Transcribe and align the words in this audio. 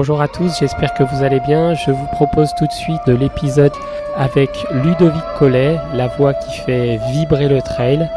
Bonjour 0.00 0.22
à 0.22 0.28
tous, 0.28 0.60
j'espère 0.60 0.94
que 0.94 1.02
vous 1.02 1.22
allez 1.22 1.40
bien. 1.40 1.74
Je 1.74 1.90
vous 1.90 2.06
propose 2.06 2.54
tout 2.56 2.66
de 2.66 2.72
suite 2.72 3.02
de 3.06 3.12
l'épisode 3.12 3.74
avec 4.16 4.48
Ludovic 4.72 5.22
Collet, 5.38 5.78
la 5.92 6.08
voix 6.08 6.32
qui 6.32 6.58
fait 6.60 6.98
vibrer 7.10 7.48
le 7.48 7.60
trail. 7.60 8.08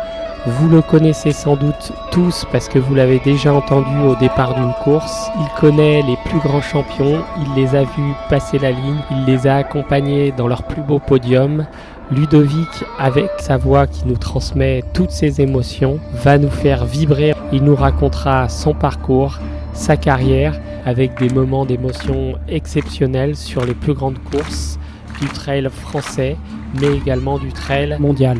Vous 0.45 0.69
le 0.69 0.81
connaissez 0.81 1.33
sans 1.33 1.57
doute 1.57 1.91
tous 2.09 2.45
parce 2.53 2.69
que 2.69 2.79
vous 2.79 2.95
l'avez 2.95 3.19
déjà 3.19 3.53
entendu 3.53 3.97
au 4.07 4.15
départ 4.15 4.55
d'une 4.55 4.71
course. 4.81 5.29
Il 5.37 5.59
connaît 5.59 6.01
les 6.03 6.15
plus 6.23 6.39
grands 6.39 6.61
champions, 6.61 7.21
il 7.41 7.61
les 7.61 7.75
a 7.75 7.83
vus 7.83 8.13
passer 8.29 8.59
la 8.59 8.71
ligne, 8.71 8.99
il 9.11 9.25
les 9.25 9.45
a 9.45 9.57
accompagnés 9.57 10.31
dans 10.31 10.47
leur 10.47 10.63
plus 10.63 10.83
beau 10.83 10.99
podium. 10.99 11.65
Ludovic, 12.11 12.83
avec 12.99 13.29
sa 13.39 13.57
voix 13.57 13.87
qui 13.87 14.05
nous 14.05 14.17
transmet 14.17 14.83
toutes 14.93 15.11
ses 15.11 15.41
émotions, 15.41 15.99
va 16.13 16.37
nous 16.37 16.49
faire 16.49 16.85
vibrer. 16.85 17.33
Il 17.51 17.63
nous 17.63 17.75
racontera 17.75 18.49
son 18.49 18.73
parcours, 18.73 19.39
sa 19.73 19.97
carrière 19.97 20.59
avec 20.85 21.17
des 21.17 21.29
moments 21.29 21.65
d'émotion 21.65 22.37
exceptionnels 22.47 23.35
sur 23.35 23.65
les 23.65 23.73
plus 23.73 23.93
grandes 23.93 24.19
courses 24.19 24.77
du 25.21 25.27
trail 25.27 25.67
français, 25.69 26.35
mais 26.79 26.97
également 26.97 27.39
du 27.39 27.53
trail 27.53 27.95
mondial. 27.99 28.39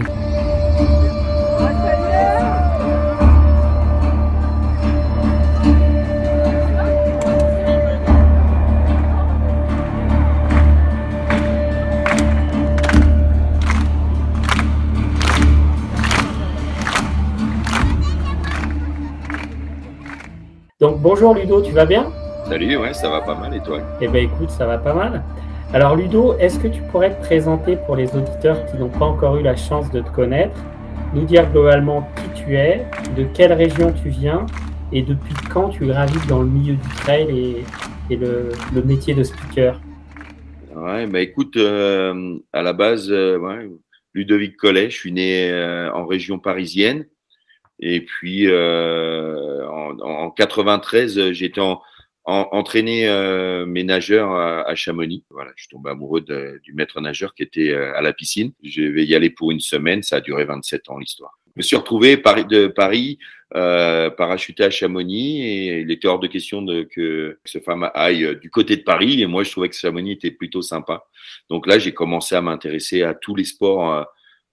Bonjour 21.14 21.36
Ludo, 21.36 21.61
tu 21.61 21.72
vas 21.73 21.86
bien? 21.86 22.11
Salut, 22.47 22.75
ouais, 22.75 22.92
ça 22.92 23.08
va 23.08 23.22
pas 23.22 23.36
mal 23.36 23.53
et 23.53 23.59
toi? 23.59 23.80
Eh 24.02 24.08
bien 24.08 24.22
écoute, 24.22 24.50
ça 24.50 24.66
va 24.66 24.80
pas 24.80 24.95
mal. 24.95 25.23
Alors 25.72 25.95
Ludo, 25.95 26.36
est-ce 26.39 26.58
que 26.58 26.67
tu 26.67 26.81
pourrais 26.81 27.16
te 27.16 27.22
présenter 27.22 27.75
pour 27.75 27.95
les 27.95 28.16
auditeurs 28.16 28.66
qui 28.66 28.78
n'ont 28.78 28.89
pas 28.89 29.06
encore 29.06 29.38
eu 29.38 29.44
la 29.44 29.56
chance 29.56 29.91
de 29.91 30.02
te 30.02 30.09
connaître, 30.09 30.59
nous 31.14 31.23
dire 31.23 31.52
globalement 31.52 32.09
qui 32.16 32.41
tu 32.41 32.56
es, 32.56 32.88
de 33.16 33.25
quelle 33.25 33.53
région 33.53 33.94
tu 33.94 34.09
viens 34.09 34.47
et 34.91 35.03
depuis 35.03 35.36
quand 35.53 35.69
tu 35.69 35.86
gravites 35.86 36.25
dans 36.25 36.41
le 36.41 36.47
milieu 36.47 36.73
du 36.73 36.89
trail 36.95 37.64
et, 38.09 38.16
le, 38.16 38.50
métier 38.84 39.14
de 39.14 39.22
speaker? 39.22 39.80
Ouais, 40.75 41.06
bah 41.06 41.22
écoute, 41.22 41.58
euh, 41.58 42.39
à 42.53 42.64
la 42.64 42.73
base, 42.73 43.11
euh, 43.11 43.38
Ludovic 44.16 44.58
Collet, 44.58 44.89
je 44.89 44.95
suis 44.95 45.11
né 45.11 45.52
euh, 45.52 45.91
en 45.94 46.08
région 46.08 46.39
parisienne. 46.39 47.06
Et 47.79 48.02
puis 48.02 48.47
en, 48.49 49.99
en 49.99 50.31
93, 50.31 51.31
j'étais 51.31 51.61
en, 51.61 51.81
entraîner 52.25 53.07
euh, 53.07 53.66
mes 53.66 53.83
nageurs 53.83 54.34
à, 54.34 54.73
Chamonix. 54.75 55.25
Voilà, 55.29 55.51
je 55.56 55.63
suis 55.63 55.69
tombé 55.69 55.89
amoureux 55.89 56.22
du 56.22 56.73
maître 56.73 57.01
nageur 57.01 57.34
qui 57.34 57.44
était 57.44 57.69
euh, 57.69 57.95
à 57.95 58.01
la 58.01 58.13
piscine. 58.13 58.53
Je 58.63 58.81
vais 58.84 59.06
y 59.06 59.16
aller 59.16 59.29
pour 59.29 59.51
une 59.51 59.59
semaine. 59.59 60.03
Ça 60.03 60.17
a 60.17 60.22
duré 60.22 60.45
27 60.45 60.89
ans 60.89 60.97
l'histoire. 60.97 61.38
Je 61.47 61.51
me 61.57 61.61
suis 61.61 61.75
retrouvé 61.75 62.16
de 62.16 62.67
Paris, 62.67 63.19
euh, 63.56 64.09
parachuté 64.09 64.63
à 64.63 64.72
Chamonix 64.72 65.44
et 65.44 65.81
il 65.81 65.91
était 65.91 66.07
hors 66.07 66.19
de 66.19 66.25
question 66.28 66.63
de, 66.63 66.81
que 66.81 67.38
ce 67.45 67.59
femme 67.59 67.91
aille 67.94 68.38
du 68.41 68.50
côté 68.50 68.75
de 68.78 68.81
Paris. 68.81 69.22
Et 69.22 69.28
moi, 69.28 69.44
je 69.44 69.51
trouvais 69.51 69.69
que 69.69 69.75
Chamonix 69.75 70.13
était 70.13 70.31
plutôt 70.31 70.63
sympa. 70.63 71.03
Donc 71.50 71.67
là, 71.67 71.78
j'ai 71.78 71.94
commencé 71.94 72.35
à 72.35 72.41
m'intéresser 72.41 73.03
à 73.03 73.13
tous 73.13 73.35
les 73.35 73.44
sports 73.44 73.94
euh, 73.94 74.03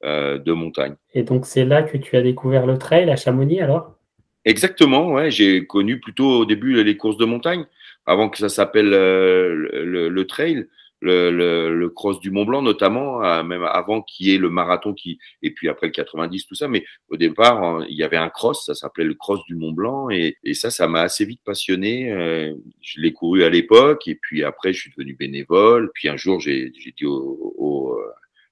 de 0.03 0.53
montagne. 0.53 0.95
Et 1.15 1.23
donc, 1.23 1.45
c'est 1.45 1.65
là 1.65 1.83
que 1.83 1.99
tu 1.99 2.17
as 2.17 2.23
découvert 2.23 2.67
le 2.67 2.79
trail 2.79 3.11
à 3.11 3.17
Chamonix 3.17 3.61
alors? 3.61 3.97
Exactement, 4.45 5.13
ouais. 5.13 5.31
J'ai 5.31 5.67
connu 5.67 6.01
plutôt 6.01 6.41
au 6.41 6.45
début 6.47 6.83
les 6.83 6.97
courses 6.97 7.19
de 7.19 7.27
montagne, 7.27 7.67
avant 8.07 8.31
que 8.31 8.39
ça 8.39 8.49
s'appelle 8.49 8.95
euh, 8.95 10.09
le, 10.09 10.27
trail, 10.27 10.67
le, 11.03 11.89
cross 11.89 12.21
du 12.21 12.31
Mont 12.31 12.47
Blanc 12.47 12.63
notamment, 12.63 13.23
euh, 13.23 13.43
même 13.43 13.63
avant 13.65 14.01
qu'il 14.01 14.29
y 14.29 14.35
ait 14.35 14.39
le 14.39 14.49
marathon 14.49 14.95
qui, 14.95 15.19
et 15.43 15.51
puis 15.51 15.69
après 15.69 15.89
le 15.89 15.93
90, 15.93 16.47
tout 16.47 16.55
ça. 16.55 16.69
Mais 16.69 16.85
au 17.11 17.19
départ, 17.19 17.63
hein, 17.63 17.85
il 17.91 17.97
y 17.97 18.03
avait 18.03 18.17
un 18.17 18.31
cross, 18.31 18.65
ça 18.65 18.75
s'appelait 18.75 19.05
le 19.05 19.15
cross 19.15 19.45
du 19.45 19.55
Mont 19.57 19.73
Blanc, 19.73 20.09
et, 20.09 20.37
ça, 20.55 20.71
ça 20.71 20.89
m'a 20.89 21.03
assez 21.03 21.27
vite 21.27 21.43
passionné. 21.45 22.11
Euh, 22.11 22.55
je 22.81 23.01
l'ai 23.01 23.13
couru 23.13 23.45
à 23.45 23.51
l'époque, 23.51 24.09
et 24.09 24.15
puis 24.15 24.43
après, 24.43 24.73
je 24.73 24.81
suis 24.81 24.91
devenu 24.97 25.15
bénévole. 25.15 25.91
Puis 25.95 26.09
un 26.09 26.17
jour, 26.17 26.41
j'ai 26.41 26.71
dit 26.71 27.05
au, 27.05 27.55
au 27.59 28.01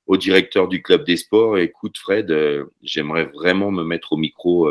au 0.09 0.17
directeur 0.17 0.67
du 0.67 0.83
club 0.83 1.05
des 1.05 1.17
sports, 1.17 1.59
écoute 1.59 1.97
Fred, 1.97 2.35
j'aimerais 2.83 3.27
vraiment 3.27 3.71
me 3.71 3.85
mettre 3.85 4.15
au 4.15 4.17
micro 4.17 4.69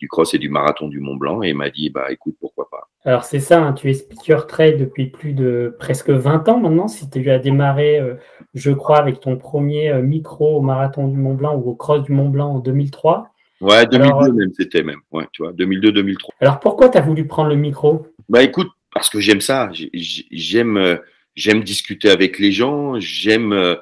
du 0.00 0.08
cross 0.08 0.34
et 0.34 0.38
du 0.38 0.48
marathon 0.48 0.88
du 0.88 0.98
Mont 0.98 1.16
Blanc 1.16 1.42
et 1.42 1.50
il 1.50 1.56
m'a 1.56 1.70
dit 1.70 1.90
bah 1.90 2.10
écoute 2.10 2.34
pourquoi 2.40 2.68
pas. 2.70 2.88
Alors 3.04 3.24
c'est 3.24 3.38
ça, 3.38 3.62
hein, 3.62 3.72
tu 3.74 3.90
es 3.90 3.94
speaker 3.94 4.46
trail 4.46 4.76
depuis 4.76 5.06
plus 5.06 5.34
de 5.34 5.76
presque 5.78 6.10
20 6.10 6.48
ans 6.48 6.58
maintenant. 6.58 6.88
Si 6.88 7.08
tu 7.08 7.30
as 7.30 7.38
démarré, 7.38 7.98
euh, 7.98 8.14
je 8.54 8.72
crois, 8.72 8.98
avec 8.98 9.20
ton 9.20 9.36
premier 9.36 9.90
euh, 9.90 10.02
micro 10.02 10.56
au 10.56 10.62
marathon 10.62 11.06
du 11.06 11.16
Mont 11.16 11.34
Blanc 11.34 11.54
ou 11.56 11.70
au 11.70 11.74
cross 11.74 12.02
du 12.02 12.12
Mont 12.12 12.30
Blanc 12.30 12.54
en 12.54 12.58
2003. 12.58 13.28
Ouais, 13.60 13.86
2002 13.86 14.28
euh, 14.28 14.32
même, 14.32 14.50
c'était 14.56 14.82
même. 14.82 15.00
Ouais, 15.12 15.26
tu 15.32 15.42
vois, 15.42 15.52
2002-2003. 15.52 16.30
Alors 16.40 16.60
pourquoi 16.60 16.88
tu 16.88 16.96
as 16.96 17.02
voulu 17.02 17.26
prendre 17.26 17.50
le 17.50 17.56
micro? 17.56 18.06
Bah 18.30 18.42
écoute, 18.42 18.70
parce 18.92 19.10
que 19.10 19.20
j'aime 19.20 19.42
ça. 19.42 19.70
J'aime 19.92 20.98
j'aime 21.34 21.62
discuter 21.62 22.08
avec 22.08 22.38
les 22.38 22.52
gens. 22.52 22.98
J'aime 22.98 23.76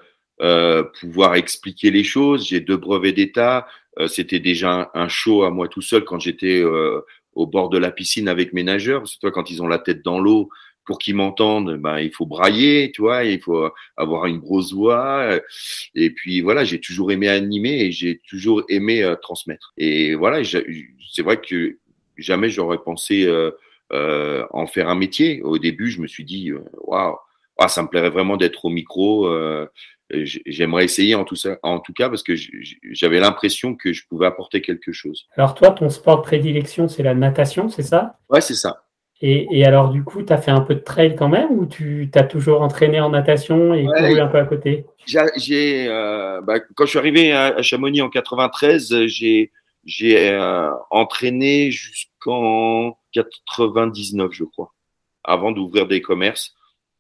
pouvoir 1.01 1.35
expliquer 1.35 1.91
les 1.91 2.05
choses. 2.05 2.47
J'ai 2.47 2.61
deux 2.61 2.77
brevets 2.77 3.15
d'État. 3.15 3.67
Euh, 3.99 4.07
c'était 4.07 4.41
déjà 4.41 4.91
un, 4.95 5.09
show 5.09 5.43
à 5.43 5.51
moi 5.51 5.69
tout 5.69 5.83
seul 5.83 6.05
quand 6.05 6.21
j'étais 6.21 6.63
euh, 6.63 7.01
au 7.35 7.47
bord 7.47 7.69
de 7.69 7.79
la 7.79 7.91
piscine 7.91 8.29
avec 8.29 8.53
mes 8.53 8.63
nageurs. 8.63 9.09
C'est 9.09 9.19
toi 9.19 9.33
quand 9.33 9.51
ils 9.51 9.63
ont 9.63 9.69
la 9.69 9.79
tête 9.79 10.05
dans 10.05 10.21
l'eau 10.21 10.49
pour 10.85 10.99
qu'ils 10.99 11.17
m'entendent, 11.17 11.77
ben, 11.77 11.99
il 11.99 12.11
faut 12.11 12.25
brailler, 12.25 12.93
tu 12.93 13.03
vois, 13.03 13.25
il 13.25 13.41
faut 13.41 13.69
avoir 13.97 14.25
une 14.27 14.39
grosse 14.39 14.73
voix. 14.73 15.39
Et 15.95 16.11
puis 16.11 16.41
voilà, 16.41 16.65
j'ai 16.65 16.81
toujours 16.81 17.13
aimé 17.13 17.29
animer 17.29 17.81
et 17.83 17.93
j'ai 17.93 18.21
toujours 18.27 18.63
aimé 18.69 19.03
euh, 19.03 19.15
transmettre. 19.17 19.75
Et 19.77 20.15
voilà, 20.15 20.43
c'est 20.45 21.23
vrai 21.23 21.41
que 21.41 21.77
jamais 22.17 22.49
j'aurais 22.49 22.79
pensé 22.79 23.27
euh, 23.27 24.47
en 24.51 24.67
faire 24.67 24.89
un 24.89 24.95
métier. 24.95 25.43
Au 25.43 25.59
début, 25.59 25.91
je 25.91 26.01
me 26.01 26.07
suis 26.07 26.25
dit, 26.25 26.53
waouh, 26.53 27.17
wow, 27.59 27.69
ça 27.69 27.83
me 27.83 27.89
plairait 27.89 28.11
vraiment 28.11 28.37
d'être 28.37 28.65
au 28.65 28.71
micro. 28.71 29.29
J'aimerais 30.11 30.85
essayer 30.85 31.15
en 31.15 31.25
tout, 31.25 31.37
ça, 31.37 31.59
en 31.63 31.81
tout 31.81 31.93
cas 31.93 32.09
parce 32.09 32.23
que 32.23 32.33
j'avais 32.93 33.21
l'impression 33.21 33.75
que 33.75 33.93
je 33.93 34.07
pouvais 34.09 34.27
apporter 34.27 34.63
quelque 34.63 34.93
chose. 34.93 35.27
Alors 35.37 35.55
toi, 35.55 35.71
ton 35.71 35.91
sport 35.91 36.19
de 36.19 36.23
prédilection, 36.23 36.89
c'est 36.89 37.03
la 37.03 37.15
natation, 37.15 37.69
c'est 37.69 37.83
ça? 37.83 38.19
Ouais, 38.31 38.41
c'est 38.41 38.55
ça. 38.55 38.85
Et, 39.21 39.65
alors 39.65 39.91
du 39.91 40.05
coup, 40.05 40.23
tu 40.23 40.33
as 40.33 40.39
fait 40.39 40.53
un 40.53 40.61
peu 40.61 40.77
de 40.77 40.81
trail 40.81 41.17
quand 41.17 41.29
même 41.29 41.51
ou 41.51 41.67
tu 41.67 42.09
as 42.15 42.23
toujours 42.23 42.63
entraîné 42.63 43.01
en 43.01 43.11
natation 43.11 43.75
et 43.75 43.85
couru 43.85 44.21
un 44.21 44.29
peu 44.29 44.39
à 44.39 44.45
côté? 44.45 44.87
J'ai, 45.07 45.89
euh, 45.89 46.41
bah, 46.41 46.61
Quand 46.61 46.85
je 46.85 46.91
suis 46.91 46.99
arrivé 46.99 47.33
à, 47.33 47.61
Chamonix 47.61 48.01
en 48.01 48.11
93, 48.11 49.07
j'ai 49.07 49.51
euh, 50.31 50.71
entraîné 50.91 51.73
jusqu'en 51.73 52.97
99, 53.13 54.31
je 54.33 54.45
crois, 54.45 54.73
avant 55.25 55.51
d'ouvrir 55.51 55.89
des 55.89 56.01
commerces, 56.01 56.55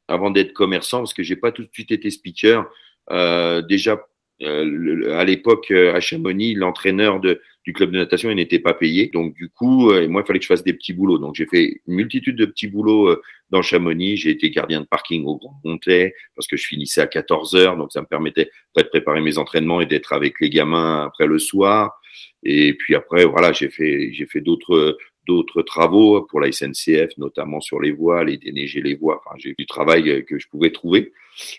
avant 0.08 0.30
d'être 0.30 0.52
commerçant, 0.52 0.98
parce 0.98 1.14
que 1.14 1.22
j'ai 1.22 1.36
pas 1.36 1.52
tout 1.52 1.62
de 1.62 1.70
suite 1.72 1.92
été 1.92 2.10
speaker. 2.10 2.68
Euh, 3.10 3.62
déjà, 3.62 4.00
euh, 4.42 5.18
à 5.18 5.24
l'époque, 5.24 5.70
euh, 5.70 5.94
à 5.94 6.00
Chamonix, 6.00 6.54
l'entraîneur 6.54 7.20
du 7.20 7.72
club 7.72 7.90
de 7.90 7.98
natation, 7.98 8.30
il 8.30 8.36
n'était 8.36 8.58
pas 8.58 8.74
payé. 8.74 9.08
Donc, 9.12 9.34
du 9.34 9.48
coup, 9.50 9.92
moi, 10.08 10.22
il 10.22 10.26
fallait 10.26 10.38
que 10.38 10.44
je 10.44 10.48
fasse 10.48 10.64
des 10.64 10.72
petits 10.72 10.92
boulots. 10.92 11.18
Donc, 11.18 11.34
j'ai 11.34 11.46
fait 11.46 11.80
une 11.86 11.94
multitude 11.94 12.36
de 12.36 12.46
petits 12.46 12.68
boulots 12.68 13.16
dans 13.50 13.62
Chamonix. 13.62 14.16
J'ai 14.16 14.30
été 14.30 14.50
gardien 14.50 14.80
de 14.80 14.86
parking 14.86 15.24
au 15.24 15.36
Grand 15.36 15.60
Montet 15.64 16.14
parce 16.34 16.46
que 16.46 16.56
je 16.56 16.66
finissais 16.66 17.00
à 17.00 17.06
14 17.06 17.54
heures. 17.56 17.76
Donc, 17.76 17.92
ça 17.92 18.00
me 18.00 18.06
permettait 18.06 18.50
de 18.76 18.82
préparer 18.84 19.20
mes 19.20 19.38
entraînements 19.38 19.80
et 19.80 19.86
d'être 19.86 20.12
avec 20.12 20.40
les 20.40 20.50
gamins 20.50 21.04
après 21.04 21.26
le 21.26 21.38
soir. 21.38 22.00
Et 22.42 22.74
puis 22.74 22.94
après, 22.94 23.24
voilà, 23.24 23.52
j'ai 23.52 23.68
fait, 23.68 24.12
j'ai 24.12 24.26
fait 24.26 24.40
d'autres, 24.40 24.96
d'autres 25.28 25.62
travaux 25.62 26.22
pour 26.22 26.40
la 26.40 26.50
SNCF, 26.50 27.16
notamment 27.18 27.60
sur 27.60 27.80
les 27.80 27.92
voiles 27.92 28.30
et 28.30 28.38
déneiger 28.38 28.80
les 28.80 28.94
voies. 28.94 29.22
Enfin, 29.24 29.36
j'ai 29.38 29.54
du 29.56 29.66
travail 29.66 30.24
que 30.24 30.38
je 30.38 30.48
pouvais 30.48 30.70
trouver. 30.70 31.12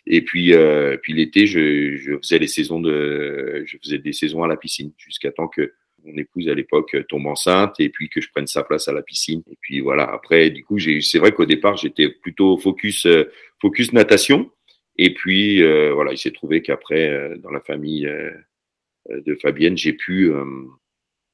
Et 0.05 0.21
puis, 0.21 0.53
euh, 0.53 0.97
puis 1.01 1.13
l'été, 1.13 1.47
je, 1.47 2.17
faisais 2.21 2.39
les 2.39 2.47
saisons 2.47 2.81
de, 2.81 3.63
je 3.65 3.77
faisais 3.81 3.99
des 3.99 4.11
saisons 4.11 4.43
à 4.43 4.47
la 4.47 4.57
piscine 4.57 4.91
jusqu'à 4.97 5.31
temps 5.31 5.47
que 5.47 5.73
mon 6.05 6.17
épouse 6.17 6.49
à 6.49 6.53
l'époque 6.53 6.95
tombe 7.07 7.27
enceinte 7.27 7.79
et 7.79 7.89
puis 7.89 8.09
que 8.09 8.21
je 8.21 8.29
prenne 8.29 8.47
sa 8.47 8.63
place 8.63 8.87
à 8.87 8.93
la 8.93 9.01
piscine. 9.01 9.43
Et 9.49 9.57
puis 9.61 9.79
voilà, 9.79 10.03
après, 10.11 10.49
du 10.49 10.63
coup, 10.63 10.77
c'est 10.79 11.19
vrai 11.19 11.31
qu'au 11.31 11.45
départ, 11.45 11.77
j'étais 11.77 12.09
plutôt 12.09 12.57
focus, 12.57 13.05
euh, 13.05 13.31
focus 13.61 13.93
natation. 13.93 14.51
Et 14.97 15.13
puis, 15.13 15.63
euh, 15.63 15.93
voilà, 15.93 16.11
il 16.11 16.17
s'est 16.17 16.31
trouvé 16.31 16.61
qu'après, 16.61 17.09
euh, 17.09 17.37
dans 17.37 17.51
la 17.51 17.61
famille 17.61 18.09
de 19.09 19.35
Fabienne, 19.35 19.77
j'ai 19.77 19.93
pu, 19.93 20.31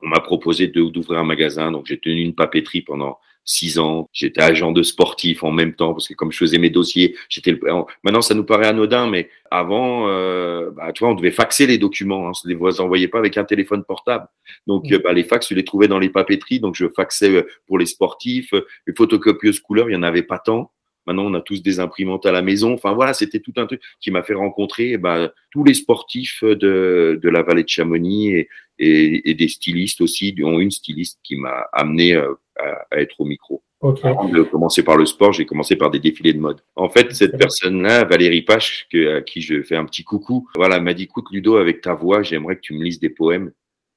on 0.02 0.08
m'a 0.08 0.20
proposé 0.20 0.68
d'ouvrir 0.68 1.20
un 1.20 1.24
magasin. 1.24 1.72
Donc, 1.72 1.86
j'ai 1.88 2.00
tenu 2.00 2.22
une 2.22 2.36
papeterie 2.36 2.82
pendant 2.82 3.18
six 3.46 3.78
ans. 3.78 4.10
J'étais 4.12 4.42
agent 4.42 4.72
de 4.72 4.84
sportif 4.84 5.44
en 5.44 5.52
même 5.52 5.76
temps 5.76 5.94
parce 5.94 6.08
que 6.08 6.14
comme 6.16 6.32
je 6.32 6.38
faisais 6.38 6.58
mes 6.58 6.72
dossiers, 6.72 7.16
j'étais 7.30 7.52
le... 7.52 7.60
maintenant 8.04 8.22
ça 8.22 8.34
nous 8.34 8.44
paraît 8.44 8.68
anodin, 8.68 9.08
mais 9.08 9.30
avant, 9.52 10.10
euh, 10.10 10.72
bah, 10.72 10.92
tu 10.92 11.04
vois, 11.04 11.14
on 11.14 11.16
devait 11.16 11.32
faxer 11.32 11.68
les 11.68 11.78
documents. 11.78 12.28
Hein, 12.28 12.32
on 12.44 12.68
les 12.68 12.82
envoyait 12.82 13.08
pas 13.08 13.20
avec 13.20 13.38
un 13.38 13.46
téléphone 13.46 13.84
portable. 13.84 14.28
Donc 14.68 14.90
mmh. 14.90 14.98
bah, 14.98 15.14
les 15.14 15.24
fax, 15.24 15.48
je 15.50 15.56
les 15.56 15.64
trouvais 15.64 15.88
dans 15.88 16.00
les 16.00 16.10
papeteries. 16.10 16.60
Donc 16.60 16.76
je 16.76 16.88
faxais 16.88 17.30
euh, 17.30 17.48
pour 17.68 17.78
les 17.78 17.86
sportifs. 17.86 18.54
Les 18.88 18.94
photocopieuses 18.94 19.60
couleurs, 19.60 19.90
il 19.90 19.94
y 19.94 19.96
en 19.96 20.04
avait 20.04 20.24
pas 20.24 20.40
tant. 20.40 20.72
Maintenant, 21.06 21.26
on 21.26 21.34
a 21.34 21.42
tous 21.42 21.62
des 21.62 21.80
imprimantes 21.80 22.26
à 22.26 22.32
la 22.32 22.42
maison. 22.42 22.74
Enfin 22.74 22.94
voilà, 22.94 23.14
c'était 23.14 23.40
tout 23.40 23.54
un 23.58 23.66
truc 23.66 23.82
qui 24.00 24.12
m'a 24.12 24.24
fait 24.24 24.34
rencontrer 24.34 24.98
bah, 24.98 25.32
tous 25.52 25.64
les 25.64 25.74
sportifs 25.74 26.44
de, 26.44 27.20
de 27.22 27.30
la 27.30 27.44
vallée 27.44 27.64
de 27.64 27.70
Chamonix 27.70 28.30
et, 28.30 28.50
et, 28.80 29.30
et, 29.30 29.34
des 29.34 29.48
stylistes 29.48 30.02
aussi, 30.02 30.34
dont 30.34 30.60
une 30.60 30.72
styliste 30.72 31.20
qui 31.24 31.36
m'a 31.36 31.68
amené 31.72 32.14
euh, 32.14 32.34
à, 32.58 33.00
être 33.00 33.20
au 33.20 33.26
micro. 33.26 33.64
Okay. 33.82 34.08
Avant 34.08 34.28
de 34.28 34.42
commencer 34.42 34.84
par 34.84 34.98
le 34.98 35.06
sport, 35.06 35.34
j'ai 35.34 35.46
commencé 35.46 35.76
par 35.76 35.92
des 35.92 36.00
défilés 36.00 36.34
de 36.34 36.40
mode. 36.40 36.62
En 36.76 36.90
fait, 36.90 37.14
cette 37.14 37.38
personne-là, 37.38 38.06
Valérie 38.06 38.42
Pache, 38.42 38.88
que, 38.92 39.18
à 39.18 39.22
qui 39.22 39.42
je 39.42 39.62
fais 39.62 39.76
un 39.76 39.86
petit 39.86 40.04
coucou, 40.04 40.50
voilà, 40.56 40.80
m'a 40.80 40.94
dit, 40.94 41.04
écoute 41.04 41.26
Ludo, 41.32 41.58
avec 41.58 41.82
ta 41.82 41.94
voix, 41.94 42.24
j'aimerais 42.24 42.56
que 42.56 42.62
tu 42.62 42.74
me 42.74 42.84
lises 42.84 43.00
des 43.00 43.10
poèmes 43.10 43.52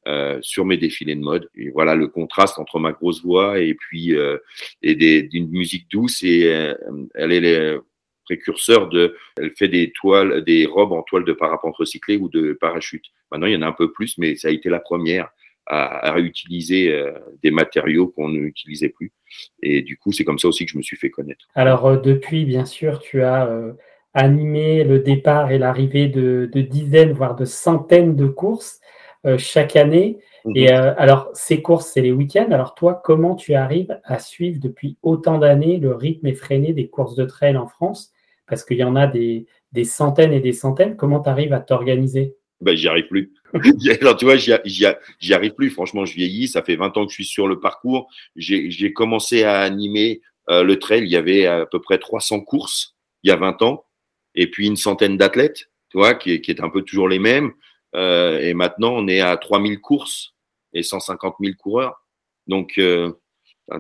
euh, 0.09 0.39
sur 0.41 0.65
mes 0.65 0.79
défilés 0.79 1.15
de 1.17 1.21
mode. 1.21 1.51
Et 1.55 1.69
voilà 1.69 1.95
le 1.95 2.09
contraste 2.09 2.59
entre 2.59 2.79
ma 2.79 2.93
grosse 2.93 3.23
voix 3.23 3.61
et 3.61 3.75
puis 3.75 4.17
euh, 4.17 4.39
et 4.81 4.95
d'une 4.95 5.51
musique 5.51 5.91
douce. 5.91 6.23
Et 6.23 6.45
euh, 6.47 6.75
elle 7.15 7.31
est 7.31 7.41
le 7.41 7.83
précurseur 8.25 8.89
de, 8.89 9.15
elle 9.37 9.51
fait 9.51 9.69
des 9.69 9.93
toiles, 9.93 10.43
des 10.45 10.65
robes 10.65 10.93
en 10.93 11.03
toile 11.03 11.25
de 11.25 11.33
parapente 11.35 11.77
recyclé 11.77 12.17
ou 12.17 12.31
de 12.31 12.55
parachute. 12.55 13.05
Maintenant, 13.31 13.49
il 13.49 13.53
y 13.53 13.57
en 13.57 13.63
a 13.63 13.67
un 13.67 13.73
peu 13.73 13.93
plus, 13.93 14.17
mais 14.17 14.35
ça 14.37 14.49
a 14.49 14.51
été 14.51 14.71
la 14.71 14.81
première 14.81 15.29
à, 15.67 16.13
réutiliser 16.13 17.05
des 17.43 17.51
matériaux 17.51 18.09
qu'on 18.09 18.31
n'utilisait 18.31 18.89
plus. 18.89 19.13
Et 19.63 19.83
du 19.83 19.99
coup, 19.99 20.13
c'est 20.13 20.25
comme 20.25 20.39
ça 20.39 20.49
aussi 20.49 20.65
que 20.65 20.73
je 20.73 20.79
me 20.79 20.83
suis 20.83 20.97
fait 20.97 21.11
connaître. 21.11 21.47
Alors, 21.55 22.01
depuis, 22.01 22.47
bien 22.47 22.65
sûr, 22.65 23.01
tu 23.01 23.23
as 23.23 23.51
animé 24.15 24.85
le 24.85 24.99
départ 25.01 25.51
et 25.51 25.59
l'arrivée 25.59 26.09
de, 26.09 26.49
dizaines, 26.55 27.13
voire 27.13 27.37
de 27.37 27.45
centaines 27.45 28.17
de 28.17 28.27
courses 28.27 28.81
chaque 29.37 29.77
année. 29.77 30.19
Mhm. 30.45 30.57
Et 30.57 30.71
alors, 30.71 31.31
ces 31.35 31.61
courses, 31.63 31.91
c'est 31.93 32.01
les 32.01 32.13
week-ends. 32.13 32.49
Alors, 32.51 32.75
toi, 32.75 33.01
comment 33.05 33.35
tu 33.35 33.55
arrives 33.55 33.99
à 34.05 34.19
suivre 34.19 34.59
depuis 34.61 34.97
autant 35.03 35.39
d'années 35.39 35.79
le 35.79 35.95
rythme 35.95 36.27
effréné 36.27 36.73
des 36.73 36.89
courses 36.89 37.15
de 37.17 37.25
trail 37.25 37.57
en 37.57 37.67
France? 37.67 38.13
Parce 38.47 38.65
qu'il 38.65 38.79
y 38.79 38.85
en 38.85 38.97
a 38.97 39.07
des, 39.07 39.47
des 39.73 39.85
centaines 39.85 40.33
et 40.33 40.41
des 40.41 40.53
centaines. 40.53 40.97
Comment 40.97 41.21
tu 41.21 41.29
arrives 41.29 41.53
à 41.53 41.61
t'organiser? 41.61 42.37
Ben, 42.61 42.77
j'y 42.77 42.89
arrive 42.89 43.07
plus. 43.07 43.33
Alors, 44.01 44.17
tu 44.17 44.25
vois, 44.25 44.37
j'y 44.37 45.35
arrive 45.35 45.55
plus. 45.55 45.71
Franchement, 45.71 46.05
je 46.05 46.15
vieillis. 46.15 46.49
Ça 46.49 46.63
fait 46.63 46.77
20 46.77 46.97
ans 46.97 47.05
que 47.05 47.11
je 47.11 47.15
suis 47.15 47.25
sur 47.25 47.47
le 47.47 47.61
parcours. 47.61 48.09
J'ai 48.37 48.93
commencé 48.93 49.45
à 49.45 49.61
animer 49.61 50.21
euh, 50.51 50.63
le 50.63 50.79
trail. 50.79 51.03
Il 51.03 51.11
y 51.11 51.17
avait 51.17 51.47
à 51.47 51.67
peu 51.67 51.81
près 51.81 51.99
300 51.99 52.41
courses 52.41 52.97
il 53.23 53.29
y 53.29 53.33
a 53.33 53.37
20 53.37 53.63
ans. 53.63 53.85
Et 54.35 54.51
puis 54.51 54.67
une 54.67 54.77
centaine 54.77 55.17
d'athlètes, 55.17 55.71
tu 55.91 55.99
vois, 55.99 56.15
qui, 56.15 56.41
qui 56.41 56.51
est 56.51 56.61
un 56.61 56.71
peu 56.71 56.83
toujours 56.83 57.09
les 57.09 57.19
mêmes. 57.19 57.53
Euh, 57.95 58.41
et 58.41 58.55
maintenant, 58.55 58.95
on 58.95 59.09
est 59.09 59.21
à 59.21 59.37
3000 59.37 59.81
courses 59.81 60.35
et 60.73 60.83
150 60.83 61.37
000 61.41 61.55
coureurs. 61.59 62.05
Donc, 62.47 62.79
euh, 62.79 63.13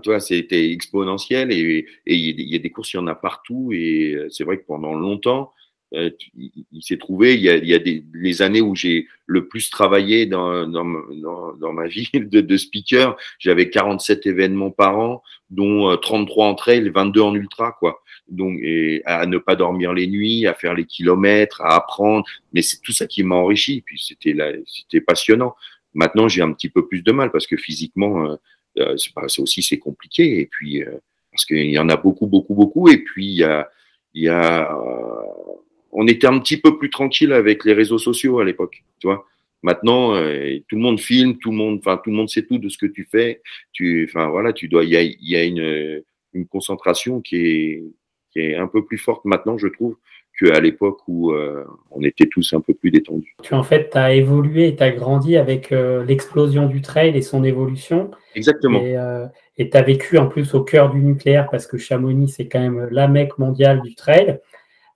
tu 0.02 0.10
vois, 0.10 0.20
c'était 0.20 0.72
exponentiel. 0.72 1.52
Et 1.52 1.86
il 2.06 2.40
y, 2.40 2.56
a 2.56 2.58
des 2.58 2.70
courses, 2.70 2.92
il 2.94 2.96
y 2.96 3.00
en 3.00 3.06
a 3.06 3.14
partout. 3.14 3.70
Et 3.72 4.12
euh, 4.14 4.28
c'est 4.30 4.44
vrai 4.44 4.58
que 4.58 4.66
pendant 4.66 4.94
longtemps, 4.94 5.52
euh, 5.94 6.10
il, 6.36 6.82
s'est 6.82 6.98
trouvé, 6.98 7.34
il 7.34 7.40
y 7.40 7.48
a, 7.48 7.56
il 7.56 7.66
y 7.66 7.72
a 7.72 7.78
des, 7.78 8.04
les 8.12 8.42
années 8.42 8.60
où 8.60 8.76
j'ai 8.76 9.06
le 9.24 9.48
plus 9.48 9.70
travaillé 9.70 10.26
dans, 10.26 10.66
dans, 10.66 10.84
dans, 10.84 11.54
dans 11.54 11.72
ma 11.72 11.86
vie 11.88 12.10
de, 12.12 12.40
de 12.40 12.56
speaker, 12.56 13.16
j'avais 13.38 13.70
47 13.70 14.26
événements 14.26 14.70
par 14.70 14.98
an, 14.98 15.22
dont 15.50 15.96
33 15.96 16.46
euh, 16.46 16.50
en 16.50 16.54
trail, 16.54 16.88
22 16.90 17.20
en 17.20 17.34
ultra, 17.34 17.72
quoi. 17.72 18.02
Donc, 18.28 18.58
et 18.62 19.00
à 19.06 19.24
ne 19.24 19.38
pas 19.38 19.56
dormir 19.56 19.94
les 19.94 20.06
nuits, 20.06 20.46
à 20.46 20.52
faire 20.52 20.74
les 20.74 20.84
kilomètres, 20.84 21.62
à 21.62 21.76
apprendre. 21.76 22.26
Mais 22.52 22.60
c'est 22.60 22.80
tout 22.82 22.92
ça 22.92 23.06
qui 23.06 23.22
m'a 23.22 23.36
enrichi. 23.36 23.80
Puis 23.80 23.98
c'était 23.98 24.36
c'était 24.66 25.00
passionnant. 25.00 25.56
Maintenant, 25.94 26.28
j'ai 26.28 26.42
un 26.42 26.52
petit 26.52 26.68
peu 26.68 26.86
plus 26.86 27.00
de 27.00 27.10
mal 27.10 27.30
parce 27.30 27.46
que 27.46 27.56
physiquement, 27.56 28.36
euh, 28.76 28.96
c'est 28.98 29.14
pas, 29.14 29.24
aussi 29.38 29.62
c'est 29.62 29.78
compliqué. 29.78 30.40
Et 30.40 30.46
puis 30.46 30.84
parce 31.32 31.46
qu'il 31.46 31.70
y 31.70 31.78
en 31.78 31.88
a 31.88 31.96
beaucoup, 31.96 32.26
beaucoup, 32.26 32.54
beaucoup. 32.54 32.90
Et 32.90 32.98
puis 32.98 33.24
il 33.24 33.36
y 33.36 33.44
a, 33.44 33.70
il 34.12 34.24
y 34.24 34.28
a 34.28 34.70
on 35.92 36.06
était 36.06 36.26
un 36.26 36.38
petit 36.38 36.60
peu 36.60 36.78
plus 36.78 36.90
tranquille 36.90 37.32
avec 37.32 37.64
les 37.64 37.72
réseaux 37.72 37.98
sociaux 37.98 38.40
à 38.40 38.44
l'époque, 38.44 38.84
tu 39.00 39.06
vois. 39.06 39.26
Maintenant, 39.62 40.14
euh, 40.14 40.58
tout 40.68 40.76
le 40.76 40.82
monde 40.82 41.00
filme, 41.00 41.36
tout 41.38 41.50
le 41.50 41.56
monde, 41.56 41.78
enfin, 41.80 42.00
tout 42.02 42.10
le 42.10 42.16
monde 42.16 42.28
sait 42.28 42.44
tout 42.44 42.58
de 42.58 42.68
ce 42.68 42.78
que 42.78 42.86
tu 42.86 43.08
fais. 43.10 43.42
Tu, 43.72 44.08
enfin, 44.08 44.28
voilà, 44.28 44.52
tu 44.52 44.68
dois, 44.68 44.84
il 44.84 44.90
y 44.90 44.96
a, 44.96 45.02
y 45.02 45.36
a 45.36 45.44
une, 45.44 46.02
une 46.32 46.46
concentration 46.46 47.20
qui 47.20 47.36
est, 47.36 47.84
qui 48.30 48.40
est 48.40 48.54
un 48.54 48.68
peu 48.68 48.84
plus 48.84 48.98
forte 48.98 49.24
maintenant, 49.24 49.58
je 49.58 49.66
trouve, 49.66 49.96
qu'à 50.38 50.60
l'époque 50.60 51.00
où 51.08 51.32
euh, 51.32 51.64
on 51.90 52.02
était 52.04 52.26
tous 52.26 52.52
un 52.52 52.60
peu 52.60 52.72
plus 52.72 52.92
détendus. 52.92 53.34
Tu, 53.42 53.54
en 53.54 53.64
fait, 53.64 53.90
tu 53.90 53.98
as 53.98 54.14
évolué 54.14 54.68
et 54.68 54.76
tu 54.76 54.82
as 54.84 54.92
grandi 54.92 55.36
avec 55.36 55.72
euh, 55.72 56.04
l'explosion 56.04 56.66
du 56.66 56.80
trail 56.80 57.16
et 57.16 57.22
son 57.22 57.42
évolution. 57.42 58.12
Exactement. 58.36 58.80
Et 58.80 59.70
tu 59.70 59.76
as 59.76 59.82
vécu 59.82 60.18
en 60.18 60.28
plus 60.28 60.54
au 60.54 60.62
cœur 60.62 60.90
du 60.90 61.00
nucléaire 61.00 61.48
parce 61.50 61.66
que 61.66 61.78
Chamonix, 61.78 62.28
c'est 62.28 62.46
quand 62.46 62.60
même 62.60 62.88
la 62.92 63.08
mecque 63.08 63.38
mondiale 63.38 63.82
du 63.82 63.96
trail. 63.96 64.38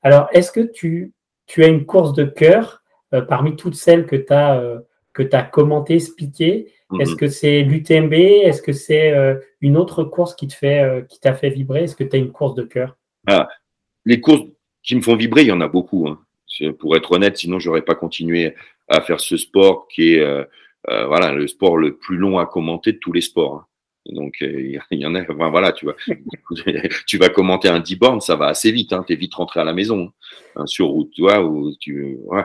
Alors, 0.03 0.29
est-ce 0.33 0.53
que 0.53 0.61
tu, 0.61 1.13
tu, 1.47 1.65
as 1.65 1.69
une 1.69 1.87
course 1.87 2.13
de 2.13 2.25
cœur 2.25 2.83
euh, 3.15 3.23
parmi 3.23 3.57
toutes 3.57 3.75
celles 3.75 4.07
que 4.07 4.17
tu 4.17 4.33
as, 4.33 4.61
euh, 4.61 4.81
as 5.33 5.43
commentées, 5.45 5.95
expliquées? 5.95 6.73
Mhm. 6.91 7.01
Est-ce 7.01 7.17
que 7.17 7.29
c'est 7.29 7.63
l'UTMB 7.63 8.13
Est-ce 8.13 8.63
que 8.63 8.73
c'est 8.73 9.13
euh, 9.13 9.37
une 9.61 9.77
autre 9.77 10.05
course 10.05 10.35
qui 10.35 10.49
te 10.49 10.55
fait, 10.55 11.05
qui 11.09 11.21
t'a 11.21 11.35
fait 11.35 11.51
vibrer? 11.51 11.85
Est-ce 11.85 11.97
que 11.97 12.05
tu 12.05 12.17
as 12.17 12.19
une 12.19 12.33
course 12.33 12.55
de 12.55 12.63
cœur? 12.63 12.97
Ah, 13.27 13.49
Les 14.05 14.21
courses 14.21 14.43
qui 14.83 14.97
me 14.97 15.01
font 15.03 15.17
vibrer, 15.17 15.43
il 15.43 15.49
y 15.49 15.53
en 15.53 15.61
a 15.61 15.69
beaucoup. 15.69 16.09
Hein. 16.09 16.19
Pour 16.79 16.97
être 16.97 17.13
honnête, 17.13 17.39
sinon 17.39 17.59
j'aurais 17.59 17.83
pas 17.83 17.95
continué 17.95 18.55
à 18.89 19.01
faire 19.01 19.21
ce 19.21 19.37
sport 19.39 19.89
qui 19.89 20.15
est 20.15 20.47
voilà 20.87 21.33
le 21.33 21.47
sport 21.47 21.79
le 21.79 21.97
plus 21.97 22.17
long 22.17 22.39
à 22.39 22.45
commenter 22.45 22.93
de 22.93 22.99
tous 22.99 23.13
les 23.13 23.23
sports. 23.23 23.55
Hein. 23.55 23.67
Donc 24.07 24.35
euh, 24.43 24.79
il 24.91 24.99
y 24.99 25.07
en 25.07 25.15
a, 25.15 25.23
enfin, 25.23 25.51
voilà, 25.51 25.73
tu 25.73 25.85
vois, 25.85 25.95
tu 27.07 27.19
vas 27.19 27.29
commenter 27.29 27.69
un 27.69 27.79
10 27.79 27.97
bornes, 27.97 28.21
ça 28.21 28.35
va 28.35 28.47
assez 28.47 28.73
vite, 28.73 28.93
hein, 28.93 29.05
t'es 29.07 29.15
vite 29.15 29.35
rentré 29.35 29.61
à 29.61 29.65
la 29.65 29.73
maison, 29.73 30.11
hein, 30.57 30.67
sur 30.67 30.89
route, 30.89 31.11
tu 31.13 31.23
vois, 31.23 31.41
ou 31.45 31.73
tu, 31.79 32.19
ouais. 32.25 32.43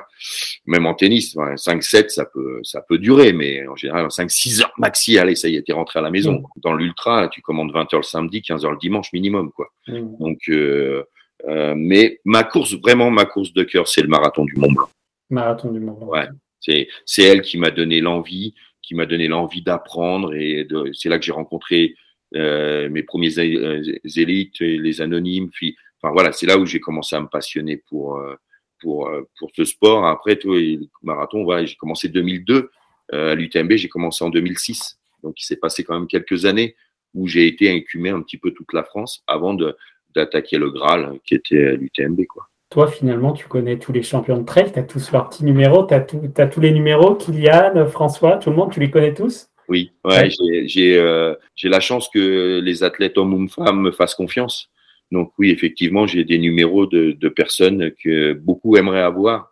même 0.68 0.86
en 0.86 0.94
tennis, 0.94 1.36
5-7 1.36 2.10
ça 2.10 2.26
peut, 2.26 2.60
ça 2.62 2.82
peut 2.88 3.00
durer, 3.00 3.34
mais 3.34 3.68
en 3.68 3.76
général 3.76 4.06
5-6 4.08 4.62
heures 4.62 4.74
maxi, 4.78 5.18
allez, 5.18 5.36
ça 5.36 5.50
y 5.50 5.56
est, 5.56 5.64
t'es 5.64 5.74
rentré 5.74 5.98
à 5.98 6.04
la 6.04 6.12
maison. 6.12 6.34
Mm. 6.34 6.46
Dans 6.58 6.74
l'ultra, 6.74 7.28
tu 7.28 7.42
commandes 7.42 7.72
20 7.72 7.94
heures 7.94 8.00
le 8.02 8.04
samedi, 8.04 8.44
15 8.44 8.64
heures 8.64 8.72
le 8.72 8.78
dimanche 8.78 9.12
minimum, 9.12 9.52
quoi. 9.52 9.68
Mm. 9.88 10.18
Donc, 10.20 10.40
euh, 10.50 11.04
euh, 11.48 11.74
mais 11.76 12.20
ma 12.24 12.44
course, 12.44 12.76
vraiment 12.76 13.10
ma 13.10 13.26
course 13.26 13.54
de 13.54 13.64
cœur, 13.64 13.88
c'est 13.88 14.02
le 14.02 14.10
marathon 14.10 14.46
du 14.46 14.56
Mont 14.58 14.72
Blanc. 14.72 14.90
Marathon 15.32 15.72
du 15.72 15.80
Mont 15.80 15.94
Blanc. 15.94 16.08
Ouais, 16.08 16.28
c'est, 16.60 16.88
c'est 17.06 17.24
elle 17.24 17.42
qui 17.42 17.58
m'a 17.58 17.72
donné 17.72 18.00
l'envie 18.00 18.54
qui 18.88 18.96
m'a 18.96 19.06
donné 19.06 19.28
l'envie 19.28 19.62
d'apprendre. 19.62 20.34
Et 20.34 20.66
c'est 20.94 21.10
là 21.10 21.20
que 21.20 21.26
j'ai 21.26 21.34
rencontré 21.34 21.96
euh, 22.36 22.90
mes 22.90 23.04
premiers 23.04 23.38
euh, 23.38 23.82
élites, 24.16 24.60
les 24.60 25.02
anonymes. 25.02 25.50
Puis, 25.50 25.76
enfin 26.02 26.14
voilà, 26.14 26.32
c'est 26.32 26.46
là 26.46 26.58
où 26.58 26.66
j'ai 26.66 26.80
commencé 26.80 27.16
à 27.16 27.20
me 27.20 27.28
passionner 27.28 27.78
pour 27.78 28.18
euh, 28.18 28.36
pour 28.80 29.12
pour 29.38 29.52
ce 29.54 29.66
sport. 29.66 30.06
Après, 30.06 30.38
tout 30.38 30.54
le 30.54 30.80
marathon, 31.04 31.44
voilà, 31.44 31.66
j'ai 31.66 31.76
commencé 31.76 32.08
2002 32.08 32.72
à 33.12 33.36
l'UTMB. 33.36 33.74
J'ai 33.74 33.90
commencé 33.90 34.24
en 34.24 34.30
2006. 34.30 34.98
Donc, 35.22 35.42
il 35.42 35.46
s'est 35.46 35.58
passé 35.58 35.84
quand 35.84 35.96
même 35.96 36.08
quelques 36.08 36.46
années 36.46 36.76
où 37.14 37.28
j'ai 37.28 37.48
été 37.48 37.70
incumé 37.70 38.10
un 38.10 38.22
petit 38.22 38.38
peu 38.38 38.52
toute 38.52 38.72
la 38.72 38.84
France 38.84 39.24
avant 39.28 39.54
de 39.54 39.76
d'attaquer 40.16 40.58
le 40.58 40.72
Graal, 40.72 41.20
qui 41.26 41.36
était 41.36 41.76
l'UTMB, 41.76 42.26
quoi. 42.26 42.47
Toi, 42.70 42.88
finalement, 42.88 43.32
tu 43.32 43.48
connais 43.48 43.80
tous 43.80 43.94
les 43.94 44.04
champions 44.04 44.38
de 44.38 44.44
trail, 44.44 44.72
tu 44.74 44.80
as 44.80 44.84
tous 44.84 45.12
leurs 45.12 45.30
petits 45.30 45.46
numéros, 45.46 45.86
tu 45.86 45.94
as, 45.94 46.06
as, 46.38 46.48
tous 46.48 46.60
les 46.60 46.72
numéros, 46.72 47.16
Kylian, 47.16 47.88
François, 47.88 48.38
tout 48.38 48.50
le 48.50 48.58
monde, 48.58 48.72
tu 48.72 48.82
les 48.82 48.92
connais 48.92 49.14
tous? 49.14 49.50
Oui, 49.70 49.92
ouais, 50.06 50.30
j'ai 50.66 50.98
euh, 50.98 51.34
la 51.64 51.80
chance 51.80 52.10
que 52.14 52.60
les 52.60 52.84
athlètes 52.84 53.18
hommes 53.18 53.34
ou 53.34 53.48
femmes 53.48 53.82
me 53.82 53.92
fassent 53.92 54.16
confiance. 54.16 54.70
Donc 55.12 55.32
oui, 55.38 55.52
effectivement, 55.52 56.08
j'ai 56.08 56.24
des 56.24 56.38
numéros 56.38 56.86
de, 56.86 57.12
de, 57.12 57.30
personnes 57.30 57.92
que 58.04 58.34
beaucoup 58.34 58.76
aimeraient 58.76 59.02
avoir, 59.02 59.52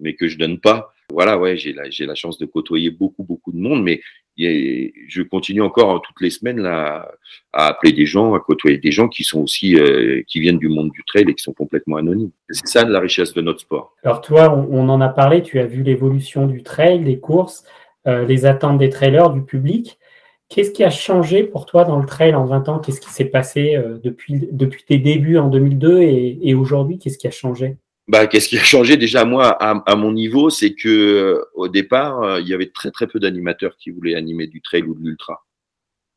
mais 0.00 0.14
que 0.14 0.28
je 0.28 0.38
donne 0.38 0.58
pas. 0.58 0.92
Voilà, 1.10 1.38
ouais, 1.38 1.56
j'ai 1.56 1.72
la, 1.72 2.14
chance 2.14 2.38
de 2.38 2.44
côtoyer 2.44 2.90
beaucoup, 2.90 3.24
beaucoup 3.24 3.50
de 3.50 3.58
monde, 3.58 3.82
mais 3.82 4.00
je 4.36 5.22
continue 5.22 5.62
encore 5.62 6.02
toutes 6.02 6.20
les 6.20 6.30
semaines 6.30 6.64
à 6.66 7.10
appeler 7.52 7.92
des 7.92 8.04
gens, 8.04 8.34
à 8.34 8.40
côtoyer 8.40 8.76
des 8.78 8.92
gens 8.92 9.08
qui 9.08 9.24
sont 9.24 9.40
aussi, 9.40 9.76
euh, 9.76 10.22
qui 10.26 10.38
viennent 10.38 10.58
du 10.58 10.68
monde 10.68 10.90
du 10.90 11.02
trail 11.04 11.24
et 11.26 11.34
qui 11.34 11.42
sont 11.42 11.54
complètement 11.54 11.96
anonymes. 11.96 12.30
C'est 12.50 12.66
ça 12.68 12.84
la 12.84 13.00
richesse 13.00 13.32
de 13.32 13.40
notre 13.40 13.60
sport. 13.60 13.96
Alors 14.04 14.20
toi, 14.20 14.54
on, 14.70 14.88
en 14.88 15.00
a 15.00 15.08
parlé, 15.08 15.42
tu 15.42 15.58
as 15.58 15.66
vu 15.66 15.82
l'évolution 15.82 16.46
du 16.46 16.62
trail, 16.62 17.00
des 17.00 17.18
courses. 17.18 17.64
les 18.04 18.46
attentes 18.46 18.78
des 18.78 18.90
trailers, 18.90 19.30
du 19.30 19.42
public. 19.42 19.98
Qu'est-ce 20.48 20.70
qui 20.70 20.84
a 20.84 20.90
changé 20.90 21.42
pour 21.42 21.66
toi 21.66 21.84
dans 21.84 21.98
le 21.98 22.06
trail 22.06 22.34
en 22.34 22.44
20 22.44 22.68
ans? 22.68 22.78
Qu'est-ce 22.78 23.00
qui 23.00 23.10
s'est 23.10 23.26
passé 23.26 23.76
depuis, 24.02 24.48
depuis 24.50 24.84
tes 24.84 24.98
débuts 24.98 25.36
en 25.38 25.48
2002 25.48 26.02
et, 26.02 26.38
et 26.42 26.54
aujourd'hui 26.54 26.98
Qu'est-ce 26.98 27.18
qui 27.18 27.26
a 27.26 27.30
changé? 27.30 27.76
Bah, 28.08 28.26
qu'est-ce 28.26 28.48
qui 28.48 28.58
a 28.58 28.62
changé 28.62 28.96
déjà 28.96 29.24
moi 29.24 29.50
à, 29.62 29.82
à 29.86 29.96
mon 29.96 30.12
niveau, 30.12 30.50
c'est 30.50 30.74
que 30.74 31.44
au 31.54 31.68
départ, 31.68 32.40
il 32.40 32.48
y 32.48 32.54
avait 32.54 32.70
très 32.70 32.90
très 32.90 33.06
peu 33.06 33.20
d'animateurs 33.20 33.76
qui 33.76 33.90
voulaient 33.90 34.14
animer 34.14 34.46
du 34.46 34.60
trail 34.60 34.82
ou 34.82 34.94
de 34.94 35.04
l'ultra. 35.04 35.44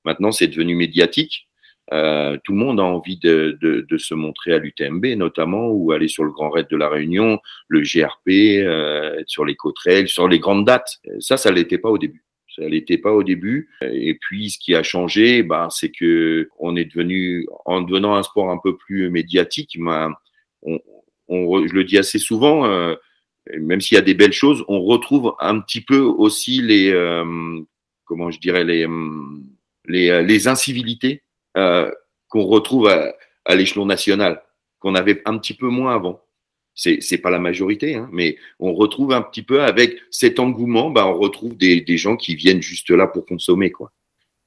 Maintenant, 0.05 0.31
c'est 0.31 0.47
devenu 0.47 0.75
médiatique. 0.75 1.47
Euh, 1.93 2.37
tout 2.45 2.53
le 2.53 2.59
monde 2.59 2.79
a 2.79 2.83
envie 2.83 3.17
de, 3.17 3.57
de, 3.61 3.85
de 3.89 3.97
se 3.97 4.13
montrer 4.13 4.53
à 4.53 4.59
l'UTMB 4.59 5.05
notamment 5.17 5.69
ou 5.69 5.91
aller 5.91 6.07
sur 6.07 6.23
le 6.23 6.31
Grand 6.31 6.49
Raid 6.49 6.67
de 6.69 6.77
la 6.77 6.87
Réunion, 6.87 7.39
le 7.67 7.81
GRP, 7.81 8.63
euh, 8.63 9.21
sur 9.27 9.43
les 9.43 9.55
côtes 9.55 9.77
sur 10.05 10.27
les 10.27 10.39
grandes 10.39 10.65
dates. 10.65 10.99
Ça, 11.19 11.37
ça 11.37 11.51
l'était 11.51 11.77
pas 11.77 11.89
au 11.89 11.97
début. 11.97 12.23
Ça 12.55 12.67
l'était 12.67 12.97
pas 12.97 13.11
au 13.11 13.23
début. 13.23 13.69
Et 13.81 14.15
puis, 14.15 14.51
ce 14.51 14.59
qui 14.59 14.75
a 14.75 14.83
changé, 14.83 15.43
bah, 15.43 15.67
c'est 15.69 15.91
que 15.91 16.49
on 16.59 16.75
est 16.75 16.85
devenu, 16.85 17.45
en 17.65 17.81
devenant 17.81 18.15
un 18.15 18.23
sport 18.23 18.51
un 18.51 18.59
peu 18.61 18.77
plus 18.77 19.09
médiatique, 19.09 19.77
bah, 19.79 20.09
on, 20.61 20.79
je 21.31 21.73
le 21.73 21.83
dis 21.83 21.97
assez 21.97 22.19
souvent, 22.19 22.65
euh, 22.65 22.95
même 23.59 23.81
s'il 23.81 23.95
y 23.95 23.99
a 23.99 24.03
des 24.03 24.13
belles 24.13 24.33
choses, 24.33 24.63
on 24.67 24.81
retrouve 24.83 25.33
un 25.39 25.59
petit 25.59 25.81
peu 25.81 25.99
aussi 25.99 26.61
les, 26.61 26.91
euh, 26.91 27.59
comment 28.05 28.31
je 28.31 28.39
dirais, 28.39 28.63
les, 28.63 28.87
les, 29.85 30.23
les 30.23 30.47
incivilités 30.47 31.23
euh, 31.57 31.91
qu'on 32.29 32.43
retrouve 32.43 32.87
à, 32.87 33.13
à 33.45 33.55
l'échelon 33.55 33.85
national, 33.85 34.43
qu'on 34.79 34.95
avait 34.95 35.21
un 35.25 35.37
petit 35.37 35.53
peu 35.53 35.67
moins 35.67 35.95
avant. 35.95 36.21
C'est 36.73 37.01
c'est 37.01 37.17
pas 37.17 37.29
la 37.29 37.39
majorité, 37.39 37.95
hein, 37.95 38.09
mais 38.13 38.37
on 38.59 38.73
retrouve 38.73 39.11
un 39.11 39.21
petit 39.21 39.43
peu 39.43 39.61
avec 39.61 39.97
cet 40.09 40.39
engouement, 40.39 40.89
bah, 40.89 41.05
on 41.05 41.17
retrouve 41.17 41.57
des, 41.57 41.81
des 41.81 41.97
gens 41.97 42.15
qui 42.15 42.35
viennent 42.35 42.61
juste 42.61 42.89
là 42.91 43.07
pour 43.07 43.25
consommer, 43.25 43.71
quoi 43.71 43.91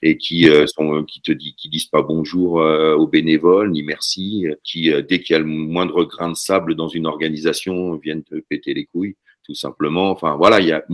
et 0.04 0.16
qui 0.16 0.48
euh, 0.48 0.66
sont 0.66 1.02
qui 1.04 1.20
te 1.20 1.32
dit 1.32 1.54
qui 1.56 1.68
disent 1.68 1.86
pas 1.86 2.02
bonjour 2.02 2.60
euh, 2.60 2.94
aux 2.94 3.08
bénévoles 3.08 3.70
ni 3.70 3.82
merci 3.82 4.46
qui 4.62 4.92
dès 5.08 5.20
qu'il 5.20 5.34
y 5.34 5.36
a 5.36 5.40
le 5.40 5.44
moindre 5.44 6.04
grain 6.04 6.30
de 6.30 6.36
sable 6.36 6.76
dans 6.76 6.88
une 6.88 7.06
organisation 7.06 7.96
viennent 7.96 8.22
te 8.22 8.36
péter 8.36 8.74
les 8.74 8.84
couilles 8.84 9.16
tout 9.44 9.54
simplement 9.54 10.10
enfin 10.10 10.36
voilà 10.36 10.60
il 10.60 10.68
y 10.68 10.72
a 10.72 10.84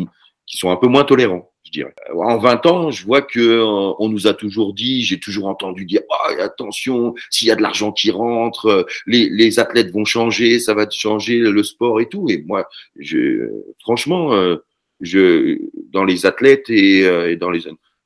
qui 0.47 0.57
sont 0.57 0.71
un 0.71 0.77
peu 0.77 0.89
moins 0.89 1.05
tolérants 1.05 1.51
je 1.65 1.73
dirais. 1.73 1.95
En 2.15 2.39
20 2.39 2.67
ans, 2.67 2.91
je 2.91 3.05
vois 3.05 3.23
que 3.23 3.39
euh, 3.39 3.95
on 3.99 4.09
nous 4.09 4.27
a 4.27 4.35
toujours 4.35 4.73
dit, 4.73 5.03
j'ai 5.05 5.21
toujours 5.21 5.47
entendu 5.47 5.85
dire, 5.85 6.01
oh, 6.09 6.41
attention, 6.41 7.15
s'il 7.31 7.49
y 7.49 7.51
a 7.51 7.57
de 7.57 7.63
l'argent 7.63 7.93
qui 7.93 8.11
rentre, 8.11 8.87
les, 9.07 9.29
les, 9.29 9.59
athlètes 9.59 9.93
vont 9.93 10.05
changer, 10.05 10.59
ça 10.59 10.75
va 10.75 10.89
changer 10.89 11.39
le 11.39 11.63
sport 11.63 12.01
et 12.01 12.09
tout. 12.09 12.29
Et 12.31 12.43
moi, 12.47 12.67
je, 12.99 13.51
franchement, 13.81 14.33
euh, 14.33 14.57
je, 15.01 15.59
dans 15.93 16.05
les 16.05 16.27
athlètes 16.27 16.71
et, 16.71 17.07
euh, 17.07 17.31
et 17.31 17.37
dans 17.37 17.51
les, 17.51 17.63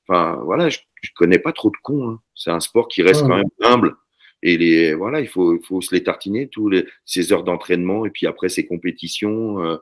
enfin 0.07 0.41
voilà, 0.45 0.69
je, 0.69 0.79
je 1.05 1.13
connais 1.15 1.39
pas 1.39 1.53
trop 1.53 1.71
de 1.71 1.77
cons. 1.83 2.09
Hein. 2.09 2.21
C'est 2.35 2.51
un 2.51 2.61
sport 2.61 2.89
qui 2.89 3.03
reste 3.03 3.23
quand 3.23 3.37
même 3.37 3.51
humble. 3.63 3.95
Et 4.43 4.59
les, 4.59 4.95
voilà, 4.95 5.21
il 5.21 5.29
faut, 5.29 5.59
faut 5.63 5.81
se 5.81 5.95
les 5.95 6.03
tartiner 6.03 6.49
tous 6.49 6.69
les, 6.69 6.87
ces 7.05 7.33
heures 7.33 7.45
d'entraînement 7.45 8.05
et 8.05 8.11
puis 8.11 8.27
après 8.27 8.49
ces 8.49 8.67
compétitions 8.67 9.79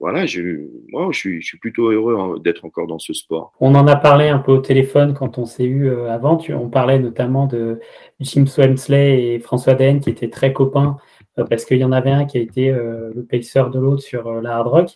voilà, 0.00 0.26
je, 0.26 0.40
moi, 0.92 1.08
je 1.10 1.18
suis, 1.18 1.42
je 1.42 1.46
suis 1.46 1.58
plutôt 1.58 1.90
heureux 1.90 2.38
d'être 2.40 2.64
encore 2.64 2.86
dans 2.86 3.00
ce 3.00 3.12
sport. 3.12 3.52
On 3.58 3.74
en 3.74 3.86
a 3.88 3.96
parlé 3.96 4.28
un 4.28 4.38
peu 4.38 4.52
au 4.52 4.58
téléphone 4.58 5.12
quand 5.12 5.38
on 5.38 5.44
s'est 5.44 5.64
eu 5.64 5.88
euh, 5.88 6.10
avant. 6.10 6.36
Tu, 6.36 6.54
on 6.54 6.68
parlait 6.70 7.00
notamment 7.00 7.46
de 7.46 7.80
Jim 8.20 8.46
Swemsley 8.46 9.34
et 9.34 9.38
François 9.40 9.74
Den 9.74 9.98
qui 9.98 10.10
étaient 10.10 10.30
très 10.30 10.52
copains 10.52 10.98
euh, 11.38 11.44
parce 11.44 11.64
qu'il 11.64 11.78
y 11.78 11.84
en 11.84 11.90
avait 11.90 12.10
un 12.10 12.26
qui 12.26 12.38
a 12.38 12.40
été 12.40 12.70
euh, 12.70 13.10
le 13.14 13.24
pacer 13.24 13.64
de 13.72 13.78
l'autre 13.78 14.02
sur 14.02 14.40
la 14.40 14.56
hard 14.56 14.68
rock. 14.68 14.90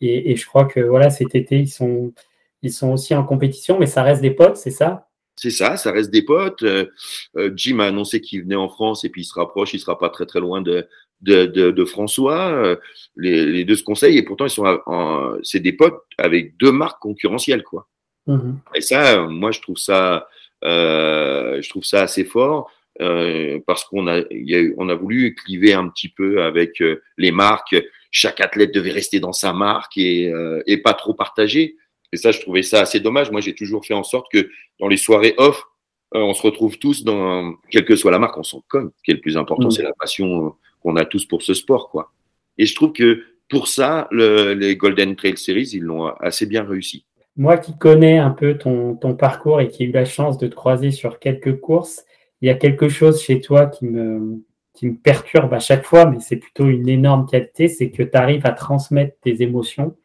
Et, 0.00 0.30
et, 0.30 0.36
je 0.36 0.46
crois 0.46 0.66
que 0.66 0.80
voilà, 0.80 1.10
cet 1.10 1.34
été, 1.34 1.58
ils 1.58 1.68
sont, 1.68 2.12
ils 2.66 2.72
sont 2.72 2.92
aussi 2.92 3.14
en 3.14 3.24
compétition, 3.24 3.78
mais 3.78 3.86
ça 3.86 4.02
reste 4.02 4.22
des 4.22 4.30
potes, 4.30 4.56
c'est 4.56 4.70
ça? 4.70 5.08
C'est 5.38 5.50
ça, 5.50 5.76
ça 5.76 5.92
reste 5.92 6.10
des 6.10 6.22
potes. 6.22 6.64
Jim 7.54 7.80
a 7.80 7.86
annoncé 7.86 8.20
qu'il 8.22 8.42
venait 8.42 8.54
en 8.56 8.68
France 8.68 9.04
et 9.04 9.10
puis 9.10 9.22
il 9.22 9.26
se 9.26 9.34
rapproche, 9.34 9.74
il 9.74 9.80
sera 9.80 9.98
pas 9.98 10.08
très 10.08 10.24
très 10.24 10.40
loin 10.40 10.62
de, 10.62 10.86
de, 11.22 11.46
de, 11.46 11.70
de 11.70 11.84
François, 11.84 12.50
euh, 12.52 12.76
les, 13.16 13.44
les, 13.46 13.64
deux 13.64 13.76
se 13.76 13.82
conseillent 13.82 14.18
et 14.18 14.22
pourtant 14.22 14.46
ils 14.46 14.50
sont 14.50 14.80
c'est 15.42 15.60
des 15.60 15.72
potes 15.72 16.02
avec 16.18 16.56
deux 16.56 16.72
marques 16.72 17.00
concurrentielles 17.00 17.62
quoi. 17.62 17.88
Mmh. 18.26 18.52
Et 18.74 18.80
ça, 18.80 19.26
moi 19.26 19.50
je 19.52 19.60
trouve 19.60 19.78
ça, 19.78 20.28
euh, 20.64 21.60
je 21.62 21.68
trouve 21.68 21.84
ça 21.84 22.02
assez 22.02 22.24
fort 22.24 22.70
euh, 23.00 23.60
parce 23.66 23.84
qu'on 23.84 24.06
a, 24.08 24.22
y 24.30 24.56
a, 24.56 24.62
on 24.78 24.88
a 24.88 24.94
voulu 24.94 25.34
cliver 25.34 25.74
un 25.74 25.88
petit 25.88 26.08
peu 26.08 26.42
avec 26.42 26.80
euh, 26.82 27.02
les 27.18 27.30
marques. 27.32 27.76
Chaque 28.10 28.40
athlète 28.40 28.74
devait 28.74 28.90
rester 28.92 29.20
dans 29.20 29.32
sa 29.32 29.52
marque 29.52 29.98
et, 29.98 30.32
euh, 30.32 30.62
et 30.66 30.78
pas 30.78 30.94
trop 30.94 31.14
partager. 31.14 31.76
Et 32.12 32.16
ça, 32.16 32.32
je 32.32 32.40
trouvais 32.40 32.62
ça 32.62 32.80
assez 32.80 33.00
dommage. 33.00 33.30
Moi, 33.30 33.40
j'ai 33.40 33.54
toujours 33.54 33.84
fait 33.84 33.94
en 33.94 34.02
sorte 34.02 34.26
que 34.32 34.48
dans 34.80 34.88
les 34.88 34.96
soirées 34.96 35.34
off, 35.38 35.64
on 36.12 36.34
se 36.34 36.42
retrouve 36.42 36.78
tous 36.78 37.04
dans, 37.04 37.54
quelle 37.70 37.84
que 37.84 37.96
soit 37.96 38.10
la 38.10 38.18
marque, 38.18 38.38
on 38.38 38.42
s'en 38.42 38.62
cogne. 38.68 38.90
Ce 38.96 39.02
qui 39.02 39.10
est 39.10 39.14
le 39.14 39.20
plus 39.20 39.36
important, 39.36 39.68
mmh. 39.68 39.72
c'est 39.72 39.82
la 39.82 39.92
passion 39.92 40.54
qu'on 40.80 40.96
a 40.96 41.04
tous 41.04 41.26
pour 41.26 41.42
ce 41.42 41.52
sport, 41.52 41.90
quoi. 41.90 42.12
Et 42.58 42.66
je 42.66 42.74
trouve 42.74 42.92
que 42.92 43.22
pour 43.48 43.68
ça, 43.68 44.08
le, 44.10 44.54
les 44.54 44.76
Golden 44.76 45.14
Trail 45.16 45.36
Series, 45.36 45.70
ils 45.74 45.82
l'ont 45.82 46.06
assez 46.06 46.46
bien 46.46 46.64
réussi. 46.64 47.04
Moi 47.36 47.58
qui 47.58 47.76
connais 47.76 48.18
un 48.18 48.30
peu 48.30 48.56
ton, 48.56 48.96
ton, 48.96 49.14
parcours 49.14 49.60
et 49.60 49.68
qui 49.68 49.82
ai 49.82 49.86
eu 49.86 49.92
la 49.92 50.06
chance 50.06 50.38
de 50.38 50.46
te 50.46 50.54
croiser 50.54 50.90
sur 50.90 51.18
quelques 51.18 51.60
courses, 51.60 52.04
il 52.40 52.48
y 52.48 52.50
a 52.50 52.54
quelque 52.54 52.88
chose 52.88 53.22
chez 53.22 53.40
toi 53.40 53.66
qui 53.66 53.84
me, 53.84 54.42
qui 54.72 54.86
me 54.86 54.96
perturbe 54.96 55.52
à 55.52 55.58
chaque 55.58 55.84
fois, 55.84 56.06
mais 56.06 56.18
c'est 56.20 56.36
plutôt 56.36 56.66
une 56.66 56.88
énorme 56.88 57.26
qualité, 57.26 57.68
c'est 57.68 57.90
que 57.90 58.02
tu 58.02 58.16
arrives 58.16 58.46
à 58.46 58.52
transmettre 58.52 59.16
tes 59.20 59.42
émotions 59.42 59.96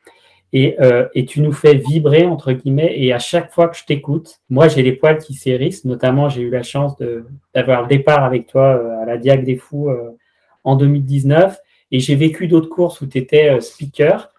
et, 0.53 0.79
euh, 0.81 1.07
et, 1.15 1.25
tu 1.25 1.41
nous 1.41 1.53
fais 1.53 1.75
vibrer, 1.75 2.25
entre 2.25 2.51
guillemets, 2.51 2.93
et 2.97 3.13
à 3.13 3.19
chaque 3.19 3.53
fois 3.53 3.69
que 3.69 3.77
je 3.77 3.85
t'écoute, 3.85 4.41
moi 4.49 4.67
j'ai 4.67 4.83
les 4.83 4.91
poils 4.91 5.17
qui 5.17 5.33
s'hérissent, 5.33 5.85
notamment 5.85 6.27
j'ai 6.27 6.41
eu 6.41 6.49
la 6.49 6.63
chance 6.63 6.95
d'avoir 7.53 7.83
le 7.83 7.87
départ 7.87 8.23
avec 8.23 8.47
toi 8.47 8.75
euh, 8.75 9.01
à 9.01 9.05
la 9.05 9.17
Diag 9.17 9.45
des 9.45 9.55
Fous 9.55 9.89
euh, 9.89 10.17
en 10.63 10.75
2019 10.75 11.57
et 11.91 11.99
j'ai 11.99 12.15
vécu 12.15 12.47
d'autres 12.47 12.69
courses 12.69 13.01
où 13.01 13.07
tu 13.07 13.17
étais 13.17 13.49
euh, 13.49 13.59
speaker. 13.59 14.29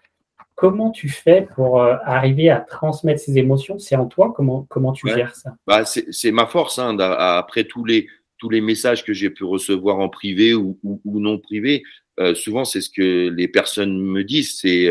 Comment 0.55 0.91
tu 0.91 1.09
fais 1.09 1.47
pour 1.55 1.83
euh, 1.83 1.97
arriver 2.05 2.49
à 2.49 2.61
transmettre 2.61 3.21
ces 3.21 3.37
émotions? 3.37 3.79
C'est 3.79 3.97
en 3.97 4.07
toi? 4.07 4.33
Comment, 4.35 4.67
comment 4.69 4.93
tu 4.93 5.09
gères 5.09 5.35
ça? 5.35 5.55
Bah, 5.67 5.85
C'est 5.85 6.31
ma 6.31 6.47
force. 6.47 6.79
Hein, 6.79 6.97
après 6.99 7.65
tous 7.65 7.85
les, 7.85 8.07
tous 8.39 8.49
les 8.49 8.61
messages 8.61 9.05
que 9.05 9.13
j'ai 9.13 9.31
pu 9.31 9.45
recevoir 9.45 9.99
en 9.99 10.09
privé 10.09 10.55
ou, 10.55 10.79
ou, 10.83 11.21
non 11.21 11.39
privé, 11.39 11.83
euh, 12.21 12.35
souvent 12.35 12.65
c'est 12.65 12.81
ce 12.81 12.91
que 12.91 13.29
les 13.29 13.49
personnes 13.49 13.99
me 13.99 14.25
disent, 14.25 14.59
c'est 14.61 14.89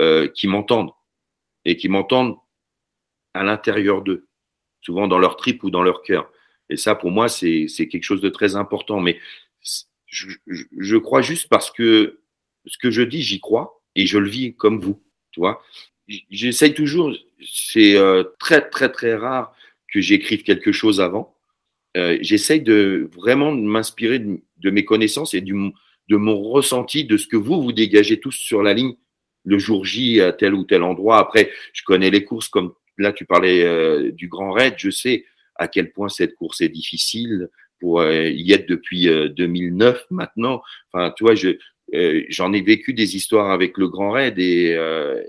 euh, 0.00 0.28
qui 0.28 0.48
m'entendent 0.48 0.92
et 1.66 1.76
qui 1.76 1.90
m'entendent 1.90 2.36
à 3.34 3.44
l'intérieur 3.44 4.00
d'eux, 4.00 4.26
souvent 4.80 5.06
dans 5.08 5.18
leur 5.18 5.36
trip 5.36 5.62
ou 5.62 5.70
dans 5.70 5.82
leur 5.82 6.02
cœur. 6.02 6.32
Et 6.70 6.78
ça, 6.78 6.94
pour 6.94 7.10
moi, 7.10 7.28
c'est 7.28 7.66
quelque 7.68 8.02
chose 8.02 8.22
de 8.22 8.30
très 8.30 8.56
important. 8.56 9.00
Mais 9.00 9.18
je, 10.06 10.96
crois 10.96 11.20
juste 11.20 11.50
parce 11.50 11.70
que 11.70 12.20
ce 12.64 12.78
que 12.78 12.90
je 12.90 13.02
dis, 13.02 13.20
j'y 13.20 13.40
crois 13.40 13.82
et 13.94 14.06
je 14.06 14.16
le 14.16 14.28
vis 14.28 14.54
comme 14.54 14.80
vous, 14.80 15.02
tu 15.32 15.40
vois. 15.40 15.62
J'essaye 16.30 16.72
toujours, 16.72 17.14
c'est 17.44 17.94
euh, 17.96 18.24
très 18.38 18.70
très 18.70 18.90
très 18.90 19.14
rare 19.14 19.54
que 19.92 20.00
j'écrive 20.00 20.44
quelque 20.44 20.72
chose 20.72 21.02
avant. 21.02 21.36
Euh, 21.98 22.16
J'essaye 22.22 22.62
de 22.62 23.10
vraiment 23.14 23.52
m'inspirer 23.52 24.18
de, 24.18 24.40
de, 24.56 24.70
mes 24.70 24.86
connaissances 24.86 25.34
et 25.34 25.42
du, 25.42 25.52
de 26.08 26.16
mon 26.16 26.40
ressenti, 26.40 27.04
de 27.04 27.18
ce 27.18 27.26
que 27.26 27.36
vous 27.36 27.60
vous 27.62 27.72
dégagez 27.72 28.18
tous 28.18 28.32
sur 28.32 28.62
la 28.62 28.72
ligne 28.72 28.96
le 29.44 29.58
jour 29.58 29.84
J 29.84 30.20
à 30.20 30.32
tel 30.32 30.54
ou 30.54 30.64
tel 30.64 30.82
endroit. 30.82 31.18
Après, 31.18 31.50
je 31.72 31.82
connais 31.84 32.10
les 32.10 32.24
courses 32.24 32.48
comme 32.48 32.74
là 32.98 33.12
tu 33.12 33.24
parlais 33.24 33.64
euh, 33.64 34.12
du 34.12 34.28
Grand 34.28 34.52
Raid, 34.52 34.74
je 34.76 34.90
sais 34.90 35.24
à 35.56 35.68
quel 35.68 35.92
point 35.92 36.08
cette 36.08 36.34
course 36.36 36.60
est 36.62 36.68
difficile, 36.68 37.50
pour 37.80 38.00
euh, 38.00 38.28
y 38.28 38.52
être 38.52 38.68
depuis 38.68 39.06
2009 39.06 39.96
euh, 39.96 40.00
maintenant. 40.10 40.62
Enfin, 40.92 41.12
tu 41.16 41.24
vois, 41.24 41.34
je 41.34 41.56
euh, 41.94 42.22
j'en 42.28 42.52
ai 42.52 42.60
vécu 42.60 42.94
des 42.94 43.16
histoires 43.16 43.50
avec 43.50 43.76
le 43.76 43.88
Grand 43.88 44.12
Raid 44.12 44.38
et, 44.38 44.78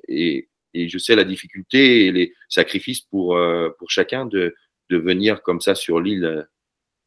et, 0.07 0.47
et 0.75 0.89
je 0.89 0.97
sais 0.99 1.15
la 1.15 1.23
difficulté 1.23 2.05
et 2.05 2.11
les 2.11 2.33
sacrifices 2.49 3.01
pour 3.01 3.39
pour 3.79 3.89
chacun 3.89 4.27
de 4.27 4.53
de 4.91 4.97
venir 4.97 5.41
comme 5.41 5.61
ça 5.61 5.73
sur 5.73 5.99
l'île 5.99 6.47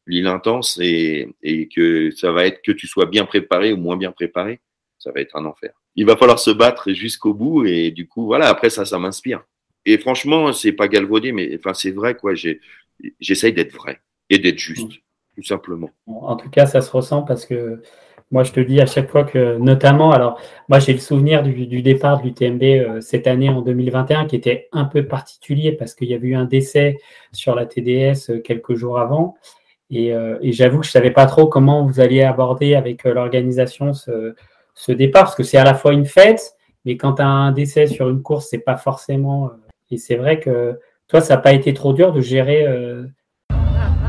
l'île 0.07 0.27
intense 0.27 0.77
et, 0.81 1.29
et 1.41 1.69
que 1.69 2.11
ça 2.11 2.31
va 2.31 2.45
être 2.45 2.61
que 2.63 2.73
tu 2.73 2.87
sois 2.87 3.05
bien 3.05 3.25
préparé 3.25 3.71
ou 3.71 3.77
moins 3.77 3.95
bien 3.95 4.11
préparé, 4.11 4.59
ça 5.05 5.11
va 5.11 5.21
être 5.21 5.35
un 5.35 5.45
enfer. 5.45 5.71
Il 5.95 6.05
va 6.05 6.17
falloir 6.17 6.39
se 6.39 6.51
battre 6.51 6.91
jusqu'au 6.91 7.33
bout 7.33 7.65
et 7.65 7.91
du 7.91 8.07
coup 8.07 8.25
voilà 8.25 8.47
après 8.47 8.69
ça 8.69 8.85
ça 8.85 8.99
m'inspire. 8.99 9.43
Et 9.85 9.97
franchement 9.97 10.51
c'est 10.51 10.73
pas 10.73 10.87
galvaudé 10.87 11.31
mais 11.31 11.55
enfin 11.57 11.73
c'est 11.73 11.91
vrai 11.91 12.15
quoi 12.15 12.33
j'essaye 13.19 13.53
d'être 13.53 13.73
vrai 13.73 14.01
et 14.29 14.39
d'être 14.39 14.59
juste 14.59 14.91
tout 15.35 15.43
simplement. 15.43 15.89
En 16.07 16.35
tout 16.35 16.49
cas, 16.49 16.65
ça 16.65 16.81
se 16.81 16.91
ressent 16.91 17.23
parce 17.23 17.45
que 17.45 17.81
moi, 18.31 18.43
je 18.43 18.51
te 18.51 18.59
dis 18.59 18.81
à 18.81 18.85
chaque 18.85 19.09
fois 19.09 19.23
que, 19.23 19.57
notamment, 19.57 20.11
alors, 20.11 20.39
moi, 20.67 20.79
j'ai 20.79 20.93
le 20.93 20.99
souvenir 20.99 21.43
du, 21.43 21.67
du 21.67 21.81
départ 21.81 22.21
de 22.21 22.27
l'UTMB 22.27 22.63
euh, 22.63 23.01
cette 23.01 23.27
année 23.27 23.49
en 23.49 23.61
2021 23.61 24.25
qui 24.25 24.35
était 24.35 24.67
un 24.71 24.85
peu 24.85 25.07
particulier 25.07 25.73
parce 25.73 25.93
qu'il 25.93 26.07
y 26.07 26.13
avait 26.13 26.29
eu 26.29 26.35
un 26.35 26.45
décès 26.45 26.97
sur 27.31 27.53
la 27.53 27.65
TDS 27.65 28.29
euh, 28.29 28.39
quelques 28.39 28.75
jours 28.75 28.99
avant. 28.99 29.35
Et, 29.91 30.13
euh, 30.13 30.39
et 30.41 30.51
j'avoue 30.51 30.79
que 30.79 30.85
je 30.85 30.91
savais 30.91 31.11
pas 31.11 31.27
trop 31.27 31.47
comment 31.47 31.85
vous 31.85 31.99
alliez 31.99 32.23
aborder 32.23 32.73
avec 32.73 33.03
l'organisation 33.03 33.93
ce, 33.93 34.33
ce, 34.75 34.91
départ 34.91 35.23
parce 35.23 35.35
que 35.35 35.43
c'est 35.43 35.57
à 35.57 35.63
la 35.63 35.73
fois 35.73 35.93
une 35.93 36.05
fête, 36.05 36.55
mais 36.85 36.97
quand 36.97 37.13
tu 37.13 37.21
as 37.21 37.27
un 37.27 37.51
décès 37.51 37.87
sur 37.87 38.09
une 38.09 38.21
course, 38.21 38.47
c'est 38.49 38.59
pas 38.59 38.77
forcément 38.77 39.49
Et 39.89 39.97
c'est 39.97 40.15
vrai 40.15 40.39
que 40.39 40.79
toi, 41.07 41.21
ça 41.21 41.35
n'a 41.35 41.41
pas 41.41 41.53
été 41.53 41.73
trop 41.73 41.93
dur 41.93 42.13
de 42.13 42.21
gérer. 42.21 42.65
Euh, 42.67 43.05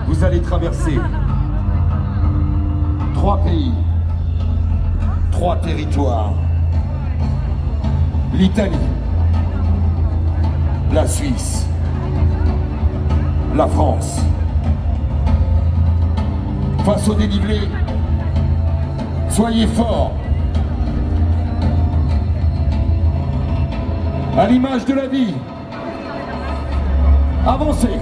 Vous 0.06 0.24
allez 0.24 0.40
traverser 0.40 0.94
trois 3.14 3.38
pays, 3.42 3.72
trois 5.30 5.56
territoires. 5.56 6.34
L'Italie, 8.34 8.76
la 10.92 11.06
Suisse, 11.06 11.66
la 13.54 13.66
France. 13.66 14.20
Face 16.84 17.08
au 17.08 17.14
dénivelé, 17.14 17.60
soyez 19.28 19.66
forts. 19.66 20.12
À 24.38 24.46
l'image 24.46 24.84
de 24.84 24.92
la 24.92 25.06
vie, 25.06 25.32
avancez, 27.46 27.98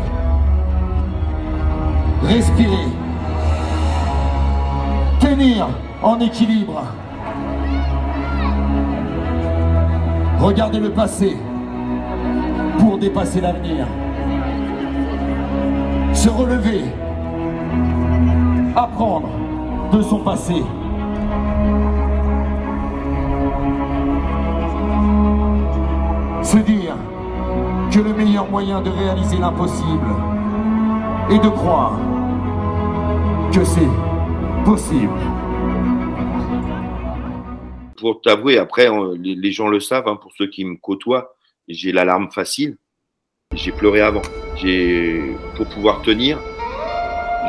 respirez, 2.24 2.88
tenir 5.20 5.68
en 6.02 6.18
équilibre. 6.18 6.82
Regardez 10.40 10.80
le 10.80 10.90
passé 10.90 11.36
pour 12.80 12.98
dépasser 12.98 13.40
l'avenir. 13.40 13.86
Se 16.12 16.28
relever, 16.28 16.82
apprendre 18.74 19.28
de 19.92 20.02
son 20.02 20.18
passé. 20.18 20.64
Que 27.94 28.00
le 28.00 28.12
meilleur 28.12 28.50
moyen 28.50 28.80
de 28.80 28.90
réaliser 28.90 29.36
l'impossible 29.36 30.08
est 31.30 31.38
de 31.38 31.48
croire 31.48 31.96
que 33.52 33.64
c'est 33.64 33.88
possible. 34.64 35.12
Pour 37.96 38.20
t'avouer, 38.20 38.58
après, 38.58 38.88
les, 39.16 39.52
gens 39.52 39.68
le 39.68 39.78
savent, 39.78 40.08
hein, 40.08 40.16
pour 40.16 40.32
ceux 40.36 40.48
qui 40.48 40.64
me 40.64 40.74
côtoient, 40.76 41.36
j'ai 41.68 41.92
l'alarme 41.92 42.32
facile. 42.32 42.78
J'ai 43.54 43.70
pleuré 43.70 44.00
avant. 44.00 44.22
Pour 45.54 45.66
pouvoir 45.68 46.02
tenir, 46.02 46.40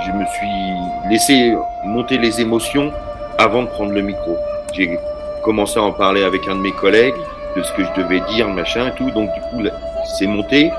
je 0.05 0.11
me 0.11 0.25
suis 0.25 1.09
laissé 1.09 1.55
monter 1.85 2.19
les 2.19 2.39
émotions 2.39 2.93
avant 3.39 3.63
de 3.63 3.67
prendre 3.69 3.93
le 3.93 4.01
micro. 4.01 4.37
J'ai 4.75 4.95
commencé 5.43 5.79
à 5.79 5.81
en 5.81 5.91
parler 5.91 6.21
avec 6.21 6.47
un 6.47 6.55
de 6.55 6.61
mes 6.61 6.71
collègues 6.71 7.15
de 7.55 7.63
ce 7.63 7.73
que 7.73 7.83
je 7.83 7.99
devais 7.99 8.19
dire, 8.31 8.47
machin 8.49 8.89
et 8.89 8.95
tout. 8.95 9.09
Donc 9.09 9.33
du 9.33 9.41
coup, 9.49 9.63
c'est 10.05 10.27
monté. 10.27 10.71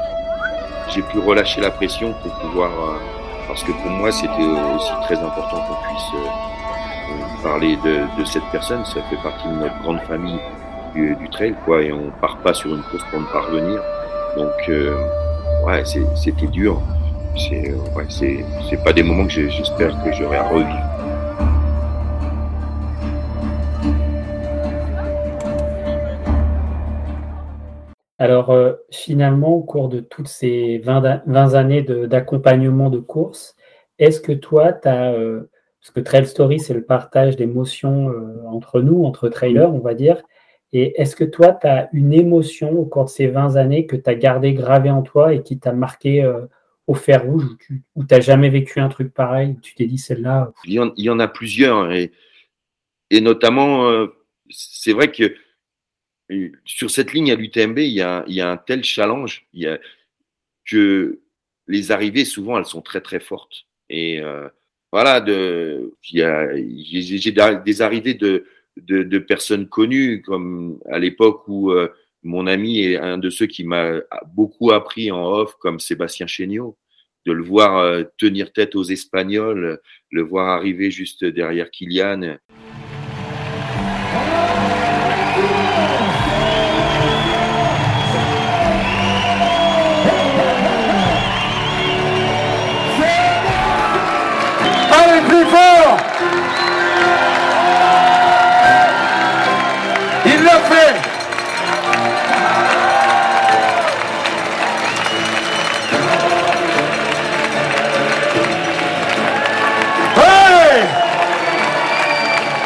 J'ai 0.89 1.03
pu 1.03 1.19
relâcher 1.19 1.61
la 1.61 1.71
pression 1.71 2.15
pour 2.23 2.33
pouvoir, 2.35 2.71
euh, 2.71 2.99
parce 3.49 3.63
que 3.65 3.73
pour 3.73 3.91
moi, 3.91 4.13
c'était 4.13 4.31
aussi 4.31 4.93
très 5.03 5.19
important 5.19 5.57
qu'on 5.57 5.89
puisse 5.89 6.11
euh, 6.15 7.43
parler 7.43 7.77
de, 7.85 8.25
cette 8.25 8.45
personne. 8.53 8.85
Ça 8.85 9.03
fait 9.11 9.23
partie 9.23 9.49
de 9.49 9.55
notre 9.55 9.79
grande 9.83 10.01
famille 10.03 10.39
du, 10.95 11.29
trail, 11.31 11.55
quoi. 11.65 11.83
Et 11.83 11.93
on 11.93 12.11
part 12.21 12.39
pas 12.39 12.55
sur 12.55 12.75
une 12.75 12.83
course 12.83 13.05
pour 13.11 13.21
ne 13.21 13.27
pas 13.27 13.41
revenir. 13.41 13.83
Donc 14.37 14.53
euh, 14.69 14.97
ouais, 15.67 15.83
c'était 16.15 16.47
dur. 16.47 16.81
C'est 17.37 17.75
ouais, 17.95 18.77
pas 18.85 18.93
des 18.93 19.03
moments 19.03 19.27
que 19.27 19.49
j'espère 19.49 20.03
que 20.03 20.13
j'aurai 20.13 20.39
à 20.39 20.45
revivre. 20.45 20.86
Alors, 28.19 28.51
euh, 28.51 28.73
finalement, 28.91 29.55
au 29.57 29.63
cours 29.63 29.89
de 29.89 30.01
toutes 30.01 30.29
ces 30.29 30.79
20, 30.79 31.25
années 31.55 31.83
d'accompagnement 31.83 32.89
de, 32.89 32.99
course, 32.99 33.57
est-ce 33.99 34.21
que 34.21 34.33
toi, 34.33 34.73
tu. 34.73 34.89
Euh, 34.89 35.43
parce 35.81 35.93
que 35.93 36.01
Trail 36.01 36.27
Story, 36.27 36.59
c'est 36.59 36.75
le 36.75 36.85
partage 36.85 37.37
d'émotions 37.37 38.11
euh, 38.11 38.43
entre 38.47 38.81
nous, 38.81 39.05
entre 39.05 39.29
trailers, 39.29 39.73
on 39.73 39.81
va 39.81 39.95
dire. 39.95 40.23
Et 40.73 41.01
est-ce 41.01 41.15
que 41.15 41.25
toi, 41.25 41.53
tu 41.53 41.67
as 41.67 41.89
une 41.93 42.13
émotion 42.13 42.73
au 42.73 42.87
cours 42.87 43.05
de 43.05 43.11
ces 43.11 43.29
20 43.29 43.57
années 43.57 43.87
que 43.87 43.97
tu 43.97 44.11
as 44.11 44.15
gardé 44.15 44.53
gravée 44.53 44.91
en 44.91 45.03
toi 45.03 45.33
et 45.33 45.43
qui 45.43 45.59
t'a 45.59 45.73
marqué 45.73 46.29
au 46.89 46.95
fer 46.95 47.25
rouge 47.25 47.45
ou 47.95 48.05
tu 48.05 48.15
n'as 48.15 48.21
jamais 48.21 48.49
vécu 48.49 48.81
un 48.81 48.89
truc 48.89 49.15
pareil 49.15 49.55
où 49.57 49.61
tu 49.61 49.75
t'es 49.75 49.87
dit 49.87 49.99
celle-là 49.99 50.53
il, 50.65 50.93
y 50.97 51.11
en 51.11 51.19
a 51.21 51.29
plusieurs. 51.29 51.93
Et, 51.93 52.11
et 53.11 53.21
notamment, 53.21 53.89
c'est 54.51 54.93
vrai 54.93 55.13
que 55.13 55.33
sur 56.65 56.91
cette 56.91 57.13
ligne 57.13 57.31
à 57.33 57.37
l'UTMB, 57.37 57.79
il 57.79 57.93
y 57.93 58.01
a, 58.01 58.25
un 58.27 58.57
tel 58.57 58.83
challenge 58.83 59.47
que 60.65 61.21
les 61.69 61.93
arrivées, 61.93 62.25
souvent, 62.25 62.59
elles 62.59 62.65
sont 62.65 62.83
très, 62.83 63.01
très 63.01 63.21
fortes. 63.21 63.67
Et 63.89 64.21
euh, 64.21 64.49
voilà, 64.93 65.25
j'ai 66.03 67.33
des 67.33 67.83
arrivées 67.83 68.15
de, 68.15 69.19
personnes 69.19 69.69
connues, 69.69 70.23
comme 70.23 70.79
à 70.91 70.99
l'époque 70.99 71.45
où 71.49 71.71
euh, 71.71 71.89
mon 72.23 72.47
ami 72.47 72.81
est 72.81 72.97
un 72.97 73.19
de 73.19 73.31
ceux 73.31 73.47
qui 73.47 73.65
m'a 73.65 74.01
beaucoup 74.35 74.73
appris 74.73 75.11
en 75.11 75.25
off, 75.25 75.55
comme 75.61 75.81
Sébastien 75.81 76.27
Chéniaud, 76.27 76.77
de 77.25 77.33
le 77.33 77.43
voir 77.43 77.79
euh, 77.79 78.05
tenir 78.19 78.53
tête 78.53 78.75
aux 78.75 78.85
Espagnols, 78.85 79.81
le 80.11 80.23
voir 80.23 80.49
arriver 80.49 80.91
juste 80.91 81.25
derrière 81.25 81.71
Kylian. 81.71 82.39
plus 95.29 95.45
fort. 95.47 95.97
Il 100.25 100.43
l'a 100.45 100.59
fait. 100.71 100.95
Hey! 110.17 110.85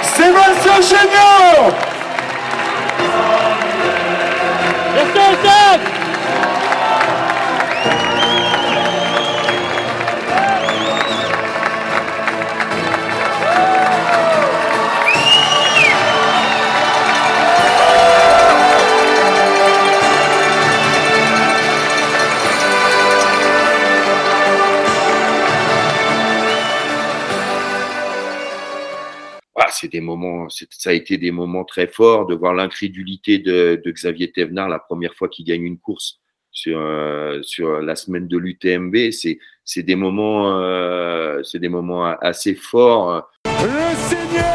Sébastien 0.02 0.80
Chéniaud 0.82 1.39
c'est 29.80 29.88
des 29.88 30.00
moments, 30.00 30.48
ça 30.50 30.90
a 30.90 30.92
été 30.92 31.16
des 31.16 31.30
moments 31.30 31.64
très 31.64 31.86
forts 31.86 32.26
de 32.26 32.34
voir 32.34 32.52
l'incrédulité 32.52 33.38
de, 33.38 33.80
Xavier 33.86 34.30
Thévenard 34.30 34.68
la 34.68 34.78
première 34.78 35.14
fois 35.14 35.28
qu'il 35.28 35.46
gagne 35.46 35.64
une 35.64 35.78
course 35.78 36.20
sur, 36.50 36.78
euh, 36.78 37.40
sur 37.42 37.80
la 37.80 37.96
semaine 37.96 38.28
de 38.28 38.36
l'UTMB. 38.36 39.10
C'est, 39.10 39.82
des 39.82 39.96
moments, 39.96 40.60
euh, 40.60 41.42
c'est 41.44 41.60
des 41.60 41.68
moments 41.68 42.04
assez 42.04 42.54
forts. 42.54 43.30
Le 43.46 43.96
Seigneur 43.96 44.49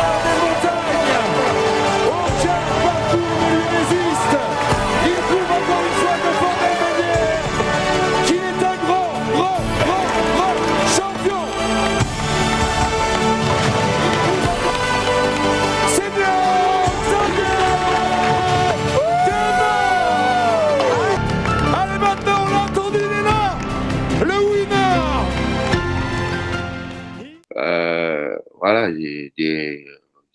des, 29.38 29.86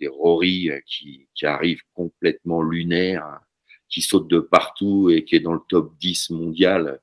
des 0.00 0.08
Rory 0.08 0.70
euh, 0.70 0.80
qui, 0.86 1.26
arrivent 1.42 1.82
complètement 1.94 2.62
lunaires, 2.62 3.40
qui 3.88 4.02
sautent 4.02 4.28
de 4.28 4.40
partout 4.40 5.10
et 5.10 5.24
qui 5.24 5.36
est 5.36 5.40
dans 5.40 5.52
le 5.52 5.60
top 5.68 5.92
10 5.98 6.30
mondial. 6.30 7.00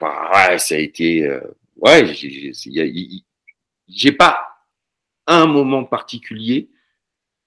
Bah, 0.00 0.30
ouais, 0.32 0.58
ça 0.58 0.74
a 0.74 0.78
été, 0.78 1.26
euh, 1.26 1.40
ouais, 1.76 2.12
j'ai 3.88 4.12
pas 4.12 4.38
un 5.26 5.46
moment 5.46 5.84
particulier. 5.84 6.70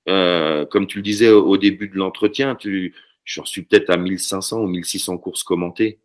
Euh, 0.10 0.66
comme 0.66 0.88
tu 0.88 0.98
le 0.98 1.04
disais 1.04 1.30
au, 1.30 1.58
début 1.58 1.90
de 1.90 1.98
l'entretien, 1.98 2.56
tu, 2.56 2.96
j'en 3.26 3.46
suis 3.46 3.64
peut-être 3.64 3.90
à 3.90 3.98
1500 3.98 4.62
ou 4.62 4.68
1600 4.68 5.18
courses 5.18 5.44
commentées. 5.44 6.00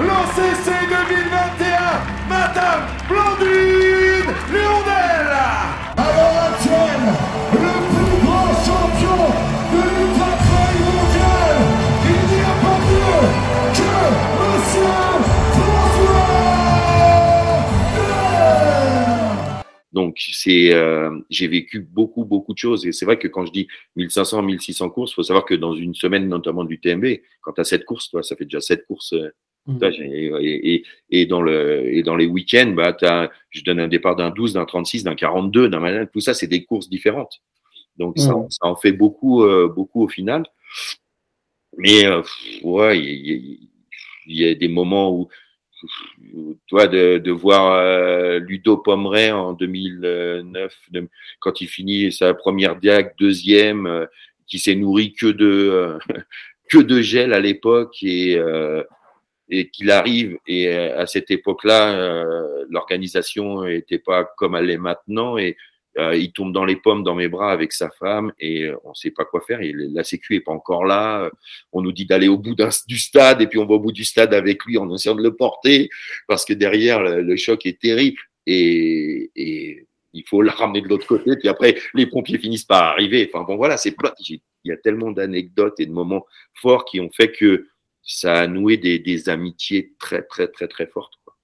l'OCC 0.00 0.66
2021, 0.88 2.28
Madame 2.28 2.82
Blandine 3.08 4.30
l'hirondelle. 4.52 5.36
Alors 5.96 6.34
Etienne, 6.48 7.08
le 7.52 7.74
plus 7.90 8.14
grand 8.24 8.52
champion 8.66 9.20
de 9.72 9.80
l'Ultra 9.94 10.32
Trail 10.44 10.78
mondial, 10.88 11.56
il 12.08 12.22
n'y 12.34 12.42
a 12.42 12.54
pas 12.62 12.78
mieux 12.88 13.24
que 13.76 13.92
Monsieur 14.38 14.92
François. 15.52 16.32
Donc 19.92 20.16
c'est, 20.32 20.72
euh, 20.72 21.10
j'ai 21.28 21.48
vécu 21.48 21.80
beaucoup 21.80 22.24
beaucoup 22.24 22.54
de 22.54 22.58
choses 22.58 22.86
et 22.86 22.92
c'est 22.92 23.04
vrai 23.04 23.18
que 23.18 23.28
quand 23.28 23.44
je 23.44 23.52
dis 23.52 23.68
1500 23.96 24.40
1600 24.42 24.88
courses, 24.90 25.14
faut 25.14 25.22
savoir 25.22 25.44
que 25.44 25.54
dans 25.54 25.74
une 25.74 25.94
semaine 25.94 26.28
notamment 26.28 26.64
du 26.64 26.80
TMB, 26.80 27.04
quand 27.42 27.52
tu 27.52 27.60
as 27.60 27.64
sept 27.64 27.84
courses, 27.84 28.08
toi, 28.10 28.22
ça 28.22 28.34
fait 28.36 28.44
déjà 28.44 28.60
sept 28.62 28.86
courses. 28.86 29.12
euh, 29.12 29.30
J'ai- 29.92 30.26
Et, 30.40 30.74
et, 30.74 30.84
et 31.10 31.26
dans 31.26 31.40
le 31.42 31.86
et 31.94 32.02
dans 32.02 32.16
les 32.16 32.26
week-ends, 32.26 32.72
bah 32.76 32.92
t'as, 32.92 33.30
je 33.50 33.62
donne 33.62 33.78
un 33.80 33.88
départ 33.88 34.16
d'un 34.16 34.30
12, 34.30 34.54
d'un 34.54 34.64
36, 34.64 35.04
d'un 35.04 35.14
42, 35.14 35.68
d'un 35.68 35.80
malin, 35.80 36.06
tout 36.06 36.20
ça 36.20 36.34
c'est 36.34 36.48
des 36.48 36.64
courses 36.64 36.88
différentes. 36.88 37.40
Donc 37.98 38.18
ça, 38.18 38.34
Mhm. 38.34 38.50
ça 38.50 38.66
en 38.66 38.76
fait 38.76 38.92
beaucoup 38.92 39.44
euh, 39.44 39.68
beaucoup 39.68 40.02
au 40.04 40.08
final. 40.08 40.44
Mais 41.78 42.06
euh, 42.06 42.22
ouais, 42.64 42.98
il 42.98 43.30
y, 43.30 43.68
il 44.26 44.36
y 44.40 44.46
a 44.48 44.54
des 44.54 44.68
moments 44.68 45.10
où 45.16 45.28
toi 46.68 46.86
de, 46.86 47.18
de 47.18 47.30
voir 47.32 47.72
euh, 47.74 48.38
Ludo 48.38 48.76
Pomeray 48.78 49.32
en 49.32 49.52
2009 49.52 50.76
de- 50.90 51.08
quand 51.40 51.60
il 51.60 51.66
finit 51.68 52.12
sa 52.12 52.34
première 52.34 52.76
diag 52.76 53.14
deuxième 53.18 53.86
euh, 53.86 54.06
qui 54.46 54.58
s'est 54.58 54.74
nourri 54.76 55.12
que 55.12 55.26
de 55.26 55.46
euh, 55.46 55.98
que 56.70 56.78
de 56.78 57.00
gel 57.02 57.32
à 57.32 57.40
l'époque 57.40 57.96
et 58.02 58.36
euh, 58.36 58.82
et 59.48 59.68
qu'il 59.70 59.90
arrive 59.90 60.38
et 60.46 60.68
euh, 60.68 60.98
à 60.98 61.06
cette 61.06 61.30
époque-là 61.30 61.94
euh, 61.94 62.64
l'organisation 62.70 63.66
était 63.66 63.98
pas 63.98 64.24
comme 64.36 64.54
elle 64.54 64.70
est 64.70 64.78
maintenant 64.78 65.38
et 65.38 65.56
euh, 65.98 66.16
il 66.16 66.32
tombe 66.32 66.52
dans 66.52 66.64
les 66.64 66.76
pommes 66.76 67.02
dans 67.02 67.14
mes 67.14 67.28
bras 67.28 67.52
avec 67.52 67.72
sa 67.72 67.90
femme 67.90 68.32
et 68.38 68.70
on 68.84 68.94
sait 68.94 69.10
pas 69.10 69.24
quoi 69.24 69.42
faire 69.42 69.60
et 69.60 69.72
la 69.74 70.04
sécu 70.04 70.36
est 70.36 70.40
pas 70.40 70.52
encore 70.52 70.84
là 70.84 71.30
on 71.72 71.82
nous 71.82 71.92
dit 71.92 72.06
d'aller 72.06 72.28
au 72.28 72.38
bout 72.38 72.56
du 72.86 72.98
stade 72.98 73.42
et 73.42 73.46
puis 73.46 73.58
on 73.58 73.66
va 73.66 73.74
au 73.74 73.80
bout 73.80 73.92
du 73.92 74.04
stade 74.04 74.32
avec 74.32 74.64
lui 74.64 74.78
en 74.78 74.92
essayant 74.94 75.16
de 75.16 75.22
le 75.22 75.34
porter 75.34 75.90
parce 76.28 76.44
que 76.44 76.54
derrière 76.54 77.02
le, 77.02 77.36
choc 77.36 77.66
est 77.66 77.80
terrible 77.80 78.20
et, 78.46 79.86
il 80.14 80.24
faut 80.28 80.42
la 80.42 80.52
ramener 80.52 80.82
de 80.82 80.88
l'autre 80.88 81.06
côté 81.06 81.36
puis 81.36 81.48
après 81.48 81.76
les 81.94 82.06
pompiers 82.06 82.36
finissent 82.36 82.66
par 82.66 82.82
arriver. 82.82 83.30
Enfin 83.32 83.44
bon 83.44 83.56
voilà 83.56 83.78
c'est 83.78 83.92
plein 83.92 84.12
il 84.64 84.68
y 84.68 84.72
a 84.72 84.76
tellement 84.76 85.10
d'anecdotes 85.10 85.78
et 85.80 85.86
de 85.86 85.92
moments 85.92 86.26
forts 86.54 86.84
qui 86.84 87.00
ont 87.00 87.10
fait 87.10 87.32
que 87.32 87.66
ça 88.02 88.34
a 88.34 88.46
noué 88.46 88.76
des, 88.76 88.98
des 88.98 89.28
amitiés 89.28 89.94
très 89.98 90.22
très 90.22 90.48
très 90.48 90.68
très 90.68 90.86
fortes 90.86 91.14
quoi. 91.24 91.34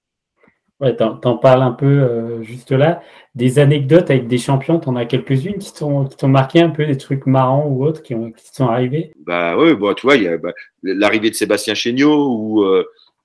Ouais, 0.81 0.95
t'en, 0.95 1.17
t'en 1.17 1.37
parles 1.37 1.63
un 1.63 1.73
peu 1.73 1.87
euh, 1.87 2.43
juste 2.45 2.71
là. 2.71 3.03
Des 3.35 3.59
anecdotes 3.59 4.11
avec 4.11 4.29
des 4.29 4.39
champions, 4.39 4.79
t'en 4.79 4.95
as 4.95 5.07
quelques-unes 5.07 5.59
qui 5.59 5.75
t'ont, 5.75 6.05
qui 6.05 6.17
t'ont 6.17 6.29
marqué 6.29 6.61
un 6.61 6.71
peu, 6.71 6.87
des 6.87 6.97
trucs 6.97 7.27
marrants 7.27 7.67
ou 7.67 7.85
autres 7.85 8.01
qui, 8.01 8.15
ont, 8.15 8.31
qui 8.31 8.47
sont 8.53 8.69
arrivés? 8.69 9.13
Bah 9.27 9.57
ouais, 9.57 9.75
bah, 9.75 9.95
tu 9.97 10.07
vois, 10.07 10.15
il 10.15 10.23
y 10.23 10.29
a 10.29 10.39
bah, 10.39 10.53
l'arrivée 10.85 11.31
de 11.31 11.35
Sébastien 11.35 11.75
Chéniaud 11.75 12.29
où 12.29 12.63
euh, 12.63 12.85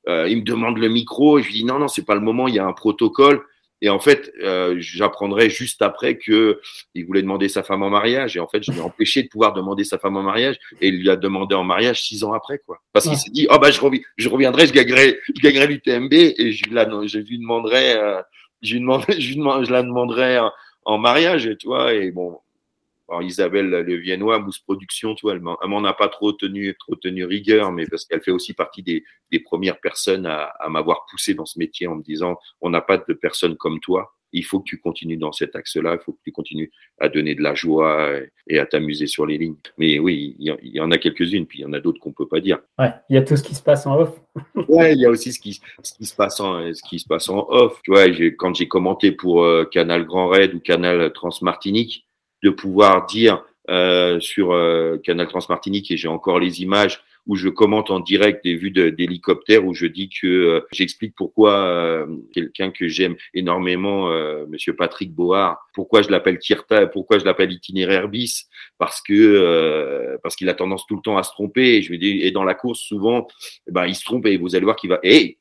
euh, 0.10 0.28
il 0.28 0.38
me 0.38 0.44
demande 0.44 0.80
le 0.80 0.90
micro 0.90 1.38
et 1.38 1.44
je 1.44 1.48
lui 1.48 1.54
dis 1.54 1.64
non, 1.64 1.78
non, 1.78 1.88
c'est 1.88 2.06
pas 2.06 2.16
le 2.16 2.22
moment, 2.22 2.48
il 2.48 2.56
y 2.56 2.60
a 2.60 2.66
un 2.66 2.74
protocole. 2.74 3.44
Et 3.84 3.90
en 3.90 4.00
fait, 4.00 4.32
euh, 4.42 4.76
j'apprendrai 4.80 5.50
juste 5.50 5.82
après 5.82 6.18
que 6.18 6.62
il 6.96 7.06
voulait 7.06 7.22
demander 7.22 7.50
sa 7.50 7.64
femme 7.64 7.84
en 7.84 7.90
mariage. 7.90 8.38
Et 8.38 8.40
en 8.40 8.48
fait, 8.48 8.64
je 8.64 8.72
l'ai 8.72 8.80
empêché 8.90 9.24
de 9.24 9.28
pouvoir 9.28 9.52
demander 9.52 9.84
sa 9.84 9.98
femme 10.00 10.16
en 10.16 10.24
mariage. 10.24 10.56
Et 10.80 10.88
il 10.88 11.02
lui 11.02 11.10
a 11.10 11.18
demandé 11.18 11.54
en 11.54 11.66
mariage 11.66 12.02
six 12.02 12.24
ans 12.24 12.32
après, 12.32 12.60
quoi. 12.66 12.80
Parce 12.94 13.06
qu'il 13.10 13.18
s'est 13.18 13.30
dit, 13.32 13.46
oh 13.52 13.60
bah 13.60 13.72
je, 13.72 13.82
revi- 13.82 14.02
je 14.16 14.30
reviendrai, 14.30 14.68
je 14.68 14.72
gagnerai, 14.72 15.20
je 15.36 15.42
gagnerai 15.42 15.68
l'UTMB 15.68 16.14
et 16.14 16.54
je, 16.54 16.64
la, 16.72 16.90
je 17.06 17.20
lui 17.20 17.40
demanderai, 17.40 17.94
euh, 17.98 18.22
je 18.62 18.74
lui 18.76 18.80
demanderai, 18.80 19.14
je, 19.20 19.28
lui 19.28 19.36
demanderai- 19.36 19.66
je 19.66 19.72
la 19.74 19.84
demanderai 19.84 20.40
en, 20.40 20.52
en 20.86 20.98
mariage, 20.98 21.52
tu 21.60 21.68
vois. 21.68 21.94
Et 21.94 22.12
bon, 22.12 22.40
alors 23.10 23.22
Isabelle 23.22 23.70
Le 23.70 23.96
Viennois, 23.96 24.40
Mousse 24.40 24.60
Production, 24.60 25.14
tu 25.16 25.26
vois, 25.26 25.34
elle 25.34 25.42
m'en 25.42 25.84
a 25.84 25.94
pas 25.94 26.08
trop 26.08 26.32
tenu, 26.32 26.76
trop 26.80 26.96
tenu 26.96 27.26
rigueur, 27.26 27.72
mais 27.72 27.86
parce 27.86 28.06
qu'elle 28.06 28.22
fait 28.22 28.32
aussi 28.32 28.54
partie 28.54 28.82
des, 28.84 29.04
des 29.32 29.40
premières 29.40 29.80
personnes 29.80 30.26
à, 30.26 30.46
à 30.60 30.70
m'avoir 30.70 31.06
poussé 31.10 31.34
dans 31.34 31.46
ce 31.46 31.60
métier 31.60 31.88
en 31.88 31.96
me 31.96 32.04
disant, 32.04 32.38
on 32.62 32.70
n'a 32.70 32.82
pas 32.82 32.98
de 32.98 33.14
personnes 33.14 33.58
comme 33.58 33.80
toi. 33.80 34.14
Il 34.36 34.44
faut 34.44 34.60
que 34.60 34.66
tu 34.66 34.80
continues 34.80 35.18
dans 35.18 35.32
cet 35.32 35.56
axe-là. 35.56 35.94
Il 35.94 36.04
faut 36.04 36.14
que 36.14 36.20
tu 36.24 36.32
continues 36.32 36.72
à 37.00 37.08
donner 37.08 37.36
de 37.36 37.44
la 37.44 37.54
joie 37.54 38.14
et, 38.48 38.58
à 38.58 38.66
t'amuser 38.66 39.06
sur 39.06 39.28
les 39.28 39.38
lignes. 39.38 39.58
Mais 39.78 40.00
oui, 40.00 40.36
il 40.40 40.58
y, 40.64 40.80
en- 40.80 40.90
a 40.90 40.98
quelques-unes, 40.98 41.46
puis 41.46 41.60
il 41.60 41.62
y 41.62 41.66
en 41.66 41.74
a 41.74 41.80
d'autres 41.80 42.00
qu'on 42.00 42.14
peut 42.14 42.28
pas 42.28 42.40
dire. 42.40 42.58
Ouais, 42.80 42.90
il 43.10 43.16
y 43.16 43.20
a 43.20 43.22
tout 43.22 43.38
ce 43.38 43.44
qui 43.44 43.54
se 43.54 43.62
passe 43.62 43.86
en 43.86 44.00
off. 44.00 44.20
Ouais, 44.68 44.94
il 44.94 45.00
y 45.02 45.06
a 45.06 45.10
aussi 45.12 45.32
ce 45.32 45.40
qui, 45.40 45.62
ce 45.84 45.94
qui 45.94 46.06
se 46.08 46.16
passe 46.16 46.40
en, 46.40 46.74
ce 46.74 46.82
qui 46.90 46.98
se 46.98 47.06
passe 47.08 47.30
en 47.30 47.46
off. 47.48 47.80
Tu 47.84 47.92
vois, 47.92 48.06
quand 48.40 48.56
j'ai 48.56 48.68
commenté 48.68 49.12
pour 49.12 49.44
euh, 49.44 49.66
Canal 49.66 50.04
Grand 50.06 50.30
Raid 50.30 50.56
ou 50.56 50.60
Canal 50.60 51.14
Transmartinique, 51.14 52.08
de 52.44 52.50
pouvoir 52.50 53.06
dire 53.08 53.44
euh, 53.70 54.20
sur 54.20 54.52
euh, 54.52 54.98
Canal 54.98 55.28
Transmartinique 55.28 55.90
et 55.90 55.98
j'ai 55.98 56.10
encore 56.10 56.38
les 56.38 56.62
images 56.62 57.02
où 57.26 57.38
je 57.38 57.48
commente 57.48 57.90
en 57.90 58.02
direct 58.02 58.44
des 58.44 58.56
vues 58.56 58.72
d'hélicoptères 58.72 59.66
où 59.66 59.74
je 59.74 59.86
dis 59.86 60.10
que 60.10 60.28
euh, 60.28 60.68
j'explique 60.74 61.16
pourquoi 61.16 61.54
euh, 61.54 62.06
quelqu'un 62.34 62.72
que 62.72 62.90
j'aime 62.90 63.16
énormément, 63.34 64.10
Monsieur 64.50 64.76
Patrick 64.76 65.14
Board, 65.14 65.56
pourquoi 65.74 66.02
je 66.02 66.10
l'appelle 66.10 66.38
Kirta, 66.38 66.86
pourquoi 66.88 67.20
je 67.20 67.24
l'appelle 67.24 67.54
itinéraire 67.54 68.10
bis, 68.10 68.50
parce 68.78 69.02
que 69.02 70.18
parce 70.22 70.36
qu'il 70.36 70.50
a 70.50 70.54
tendance 70.54 70.86
tout 70.86 70.98
le 70.98 71.02
temps 71.02 71.18
à 71.18 71.24
se 71.24 71.32
tromper. 71.32 71.78
Et 71.78 71.82
je 71.82 71.92
lui 71.92 72.00
dis 72.00 72.20
et 72.22 72.32
dans 72.32 72.44
la 72.44 72.56
course 72.56 72.82
souvent, 72.82 73.28
eh 73.68 73.72
ben 73.72 73.86
il 73.86 73.96
se 73.96 74.04
trompe 74.04 74.26
et 74.26 74.36
vous 74.36 74.56
allez 74.56 74.66
voir 74.66 74.76
qu'il 74.76 74.90
va 74.90 75.00
et, 75.02 75.38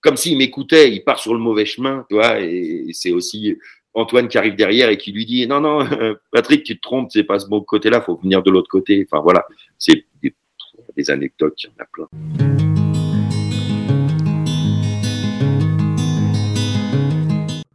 comme 0.00 0.16
s'il 0.16 0.36
m'écoutait, 0.36 0.92
il 0.92 1.04
part 1.04 1.18
sur 1.18 1.32
le 1.32 1.40
mauvais 1.40 1.64
chemin, 1.64 2.04
tu 2.08 2.16
vois. 2.16 2.40
Et 2.40 2.88
c'est 2.92 3.12
aussi 3.12 3.56
Antoine 3.94 4.28
qui 4.28 4.38
arrive 4.38 4.54
derrière 4.54 4.88
et 4.88 4.96
qui 4.96 5.12
lui 5.12 5.26
dit 5.26 5.46
non 5.46 5.60
non 5.60 5.84
Patrick 6.32 6.62
tu 6.64 6.76
te 6.76 6.80
trompes, 6.80 7.10
c'est 7.10 7.24
pas 7.24 7.38
ce 7.38 7.48
bon 7.48 7.60
côté-là, 7.60 8.00
faut 8.00 8.16
venir 8.16 8.42
de 8.42 8.50
l'autre 8.50 8.68
côté. 8.70 9.06
Enfin 9.10 9.22
voilà, 9.22 9.44
c'est 9.78 10.04
des, 10.22 10.34
des 10.96 11.10
anecdotes, 11.10 11.62
il 11.64 11.66
y 11.66 11.70
en 11.70 11.82
a 11.82 11.86
plein. 11.92 12.06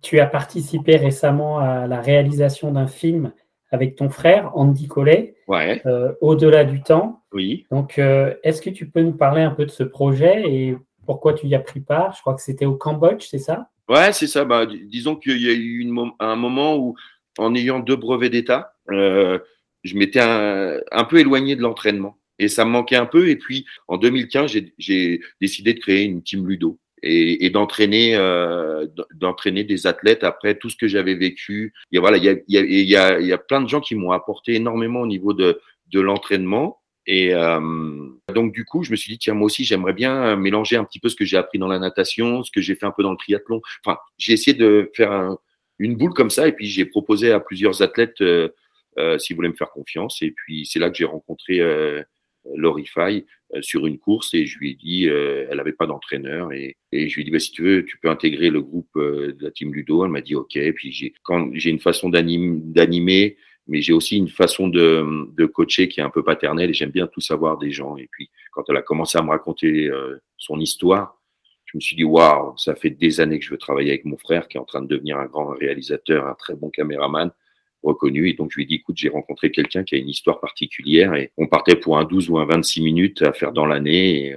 Tu 0.01 0.19
as 0.19 0.27
participé 0.27 0.97
récemment 0.97 1.57
à 1.59 1.87
la 1.87 1.99
réalisation 1.99 2.71
d'un 2.71 2.87
film 2.87 3.33
avec 3.71 3.95
ton 3.95 4.09
frère, 4.09 4.51
Andy 4.55 4.87
Collet, 4.87 5.35
Ouais, 5.47 5.81
euh, 5.85 6.13
Au-delà 6.21 6.63
du 6.63 6.81
temps. 6.81 7.21
oui. 7.33 7.65
Donc, 7.71 7.99
euh, 7.99 8.33
est-ce 8.43 8.61
que 8.61 8.69
tu 8.69 8.87
peux 8.87 9.01
nous 9.01 9.13
parler 9.17 9.41
un 9.41 9.51
peu 9.51 9.65
de 9.65 9.71
ce 9.71 9.83
projet 9.83 10.43
et 10.47 10.77
pourquoi 11.05 11.33
tu 11.33 11.47
y 11.47 11.55
as 11.55 11.59
pris 11.59 11.79
part 11.79 12.13
Je 12.15 12.21
crois 12.21 12.33
que 12.33 12.41
c'était 12.41 12.65
au 12.65 12.75
Cambodge, 12.75 13.25
c'est 13.29 13.39
ça? 13.39 13.69
Ouais, 13.87 14.13
c'est 14.13 14.27
ça. 14.27 14.45
Bah, 14.45 14.65
dis- 14.65 14.85
disons 14.85 15.15
qu'il 15.15 15.41
y 15.41 15.49
a 15.49 15.53
eu 15.53 15.87
un 16.19 16.35
moment 16.35 16.77
où, 16.77 16.95
en 17.37 17.53
ayant 17.55 17.79
deux 17.79 17.95
brevets 17.95 18.31
d'État, 18.31 18.73
euh, 18.91 19.39
je 19.83 19.95
m'étais 19.95 20.21
un, 20.21 21.03
peu 21.05 21.19
éloigné 21.19 21.55
de 21.55 21.61
l'entraînement. 21.61 22.17
Et 22.39 22.47
ça 22.47 22.65
me 22.65 22.71
manquait 22.71 22.95
un 22.95 23.05
peu. 23.05 23.29
Et 23.29 23.35
puis, 23.35 23.65
en 23.87 23.97
2015, 23.97 24.51
j'ai- 24.77 25.21
décidé 25.39 25.73
de 25.73 25.79
créer 25.79 26.03
une 26.03 26.23
team 26.23 26.47
Ludo 26.47 26.79
et, 27.03 27.49
d'entraîner 27.51 28.15
euh, 28.15 28.87
d'entraîner 29.13 29.63
des 29.63 29.85
athlètes 29.85 30.23
après 30.23 30.55
tout 30.55 30.69
ce 30.69 30.75
que 30.75 30.87
j'avais 30.87 31.13
vécu. 31.13 31.73
Et 31.91 31.99
voilà, 31.99 32.17
il 32.17 32.43
y 32.47 32.95
a, 32.95 33.37
plein 33.37 33.61
de 33.61 33.69
gens 33.69 33.81
qui 33.81 33.95
m'ont 33.95 34.11
apporté 34.11 34.55
énormément 34.55 35.01
au 35.01 35.07
niveau 35.07 35.33
de 35.33 35.59
l'entraînement. 35.93 36.79
Et 37.07 37.33
euh, 37.35 37.59
donc 38.33 38.51
du 38.53 38.65
coup, 38.65 38.83
je 38.83 38.91
me 38.91 38.95
suis 38.95 39.11
dit 39.11 39.19
tiens 39.19 39.35
moi 39.35 39.45
aussi 39.45 39.63
j'aimerais 39.63 39.93
bien 39.93 40.35
mélanger 40.35 40.75
un 40.75 40.83
petit 40.83 40.99
peu 40.99 41.09
ce 41.09 41.15
que 41.15 41.25
j'ai 41.25 41.37
appris 41.37 41.59
dans 41.59 41.67
la 41.67 41.79
natation, 41.79 42.43
ce 42.43 42.51
que 42.51 42.61
j'ai 42.61 42.75
fait 42.75 42.85
un 42.85 42.91
peu 42.91 43.03
dans 43.03 43.11
le 43.11 43.17
triathlon. 43.17 43.61
Enfin, 43.85 43.99
j'ai 44.17 44.33
essayé 44.33 44.57
de 44.57 44.89
faire 44.95 45.11
un, 45.11 45.37
une 45.79 45.95
boule 45.95 46.13
comme 46.13 46.29
ça. 46.29 46.47
Et 46.47 46.51
puis 46.51 46.67
j'ai 46.67 46.85
proposé 46.85 47.31
à 47.31 47.39
plusieurs 47.39 47.81
athlètes 47.81 48.21
euh, 48.21 48.49
euh, 48.97 49.17
s'ils 49.17 49.35
voulaient 49.35 49.49
me 49.49 49.55
faire 49.55 49.71
confiance. 49.71 50.21
Et 50.21 50.31
puis 50.31 50.65
c'est 50.65 50.79
là 50.79 50.89
que 50.89 50.97
j'ai 50.97 51.05
rencontré 51.05 51.59
euh, 51.59 52.01
Laurie 52.55 52.85
Fay 52.85 53.25
euh, 53.53 53.61
sur 53.61 53.85
une 53.85 53.97
course 53.97 54.33
et 54.33 54.45
je 54.45 54.57
lui 54.59 54.71
ai 54.71 54.75
dit, 54.75 55.09
euh, 55.09 55.47
elle 55.49 55.57
n'avait 55.57 55.73
pas 55.73 55.87
d'entraîneur 55.87 56.51
et, 56.53 56.77
et, 56.91 57.09
je 57.09 57.15
lui 57.15 57.21
ai 57.21 57.25
dit, 57.25 57.31
bah, 57.31 57.39
si 57.39 57.51
tu 57.51 57.63
veux, 57.63 57.85
tu 57.85 57.97
peux 57.97 58.09
intégrer 58.09 58.49
le 58.49 58.61
groupe 58.61 58.89
de 58.95 59.37
la 59.39 59.51
team 59.51 59.73
Ludo. 59.73 60.05
Elle 60.05 60.11
m'a 60.11 60.21
dit, 60.21 60.35
ok. 60.35 60.55
Et 60.55 60.73
puis 60.73 60.91
j'ai, 60.91 61.13
quand 61.23 61.51
j'ai 61.53 61.69
une 61.69 61.79
façon 61.79 62.09
d'animer, 62.09 63.37
mais 63.67 63.81
j'ai 63.81 63.93
aussi 63.93 64.17
une 64.17 64.29
façon 64.29 64.67
de, 64.67 65.27
de, 65.35 65.45
coacher 65.45 65.87
qui 65.87 65.99
est 65.99 66.03
un 66.03 66.09
peu 66.09 66.23
paternelle 66.23 66.69
et 66.69 66.73
j'aime 66.73 66.91
bien 66.91 67.07
tout 67.07 67.21
savoir 67.21 67.57
des 67.57 67.71
gens. 67.71 67.97
Et 67.97 68.07
puis 68.11 68.29
quand 68.51 68.63
elle 68.69 68.77
a 68.77 68.81
commencé 68.81 69.17
à 69.17 69.21
me 69.21 69.29
raconter 69.29 69.89
son 70.37 70.59
histoire, 70.59 71.19
je 71.65 71.77
me 71.77 71.81
suis 71.81 71.95
dit, 71.95 72.03
waouh, 72.03 72.57
ça 72.57 72.73
fait 72.75 72.89
des 72.89 73.19
années 73.19 73.37
que 73.37 73.45
je 73.45 73.51
veux 73.51 73.57
travailler 73.57 73.89
avec 73.89 74.05
mon 74.05 74.17
frère 74.17 74.47
qui 74.47 74.57
est 74.57 74.61
en 74.61 74.65
train 74.65 74.81
de 74.81 74.87
devenir 74.87 75.17
un 75.17 75.25
grand 75.25 75.47
réalisateur, 75.47 76.25
un 76.25 76.35
très 76.35 76.55
bon 76.55 76.69
caméraman 76.69 77.31
reconnu. 77.83 78.29
Et 78.29 78.33
donc, 78.33 78.51
je 78.51 78.55
lui 78.55 78.63
ai 78.63 78.65
dit, 78.65 78.75
écoute, 78.75 78.95
j'ai 78.97 79.09
rencontré 79.09 79.51
quelqu'un 79.51 79.83
qui 79.83 79.95
a 79.95 79.97
une 79.97 80.07
histoire 80.07 80.39
particulière 80.39 81.13
et 81.15 81.31
on 81.37 81.47
partait 81.47 81.75
pour 81.75 81.97
un 81.97 82.05
12 82.05 82.29
ou 82.29 82.37
un 82.37 82.45
26 82.45 82.81
minutes 82.81 83.21
à 83.23 83.33
faire 83.33 83.51
dans 83.51 83.65
l'année. 83.65 84.35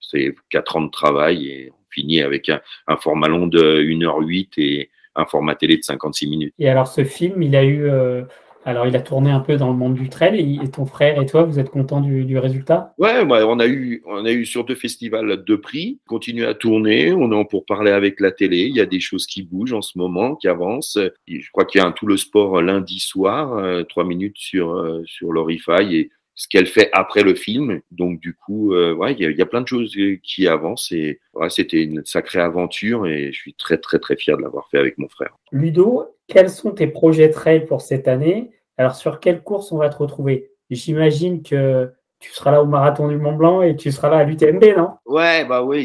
C'est 0.00 0.34
quatre 0.50 0.76
ans 0.76 0.82
de 0.82 0.90
travail 0.90 1.48
et 1.48 1.70
on 1.72 1.84
finit 1.90 2.22
avec 2.22 2.48
un, 2.48 2.60
un 2.86 2.96
format 2.96 3.28
long 3.28 3.46
de 3.46 3.82
1h08 3.82 4.50
et 4.58 4.90
un 5.16 5.26
format 5.26 5.56
télé 5.56 5.78
de 5.78 5.82
56 5.82 6.28
minutes. 6.28 6.54
Et 6.58 6.68
alors, 6.68 6.86
ce 6.86 7.04
film, 7.04 7.42
il 7.42 7.56
a 7.56 7.64
eu, 7.64 7.88
euh, 7.88 8.22
alors, 8.68 8.86
il 8.86 8.94
a 8.96 9.00
tourné 9.00 9.30
un 9.30 9.40
peu 9.40 9.56
dans 9.56 9.70
le 9.70 9.78
monde 9.78 9.94
du 9.94 10.10
trail 10.10 10.60
et, 10.62 10.70
ton 10.70 10.84
frère 10.84 11.18
et 11.22 11.24
toi, 11.24 11.44
vous 11.44 11.58
êtes 11.58 11.70
contents 11.70 12.02
du, 12.02 12.26
du, 12.26 12.36
résultat? 12.36 12.92
Ouais, 12.98 13.22
on 13.24 13.58
a 13.60 13.66
eu, 13.66 14.02
on 14.04 14.26
a 14.26 14.30
eu 14.30 14.44
sur 14.44 14.64
deux 14.64 14.74
festivals 14.74 15.42
deux 15.42 15.58
prix. 15.58 16.00
Continue 16.06 16.44
à 16.44 16.52
tourner. 16.52 17.14
On 17.14 17.32
est 17.32 17.34
en 17.34 17.46
pour 17.46 17.64
parler 17.64 17.90
avec 17.90 18.20
la 18.20 18.30
télé. 18.30 18.66
Il 18.66 18.76
y 18.76 18.82
a 18.82 18.86
des 18.86 19.00
choses 19.00 19.26
qui 19.26 19.42
bougent 19.42 19.72
en 19.72 19.80
ce 19.80 19.96
moment, 19.96 20.36
qui 20.36 20.48
avancent. 20.48 20.98
Je 21.26 21.50
crois 21.50 21.64
qu'il 21.64 21.80
y 21.80 21.82
a 21.82 21.86
un 21.86 21.92
tout 21.92 22.04
le 22.04 22.18
sport 22.18 22.60
lundi 22.60 23.00
soir, 23.00 23.54
euh, 23.54 23.84
trois 23.84 24.04
minutes 24.04 24.36
sur 24.36 24.74
euh, 24.74 25.02
sur 25.06 25.32
l'Orify 25.32 25.96
et 25.96 26.10
ce 26.34 26.46
qu'elle 26.46 26.66
fait 26.66 26.90
après 26.92 27.22
le 27.22 27.34
film. 27.34 27.80
Donc 27.90 28.20
du 28.20 28.34
coup, 28.34 28.74
euh, 28.74 28.92
ouais, 28.94 29.14
il 29.14 29.20
y, 29.20 29.24
a, 29.24 29.30
y, 29.30 29.40
a, 29.40 29.46
plein 29.46 29.62
de 29.62 29.66
choses 29.66 29.96
qui 30.22 30.46
avancent 30.46 30.92
et 30.92 31.20
ouais, 31.32 31.48
c'était 31.48 31.82
une 31.82 32.04
sacrée 32.04 32.40
aventure 32.40 33.06
et 33.06 33.32
je 33.32 33.38
suis 33.38 33.54
très 33.54 33.78
très 33.78 33.98
très 33.98 34.16
fier 34.16 34.36
de 34.36 34.42
l'avoir 34.42 34.68
fait 34.68 34.78
avec 34.78 34.98
mon 34.98 35.08
frère. 35.08 35.38
Ludo, 35.52 36.04
quels 36.28 36.50
sont 36.50 36.72
tes 36.72 36.86
projets 36.86 37.30
trail 37.30 37.64
pour 37.64 37.80
cette 37.80 38.06
année? 38.06 38.50
Alors 38.78 38.94
sur 38.94 39.20
quelle 39.20 39.42
course 39.42 39.72
on 39.72 39.78
va 39.78 39.88
te 39.88 39.96
retrouver? 39.96 40.52
J'imagine 40.70 41.42
que 41.42 41.90
tu 42.20 42.30
seras 42.32 42.52
là 42.52 42.62
au 42.62 42.66
marathon 42.66 43.08
du 43.08 43.16
Mont 43.16 43.34
Blanc 43.34 43.62
et 43.62 43.76
tu 43.76 43.92
seras 43.92 44.08
là 44.08 44.18
à 44.18 44.24
l'UTMB, 44.24 44.64
non? 44.76 44.90
Ouais, 45.04 45.44
bah 45.44 45.62
oui, 45.62 45.82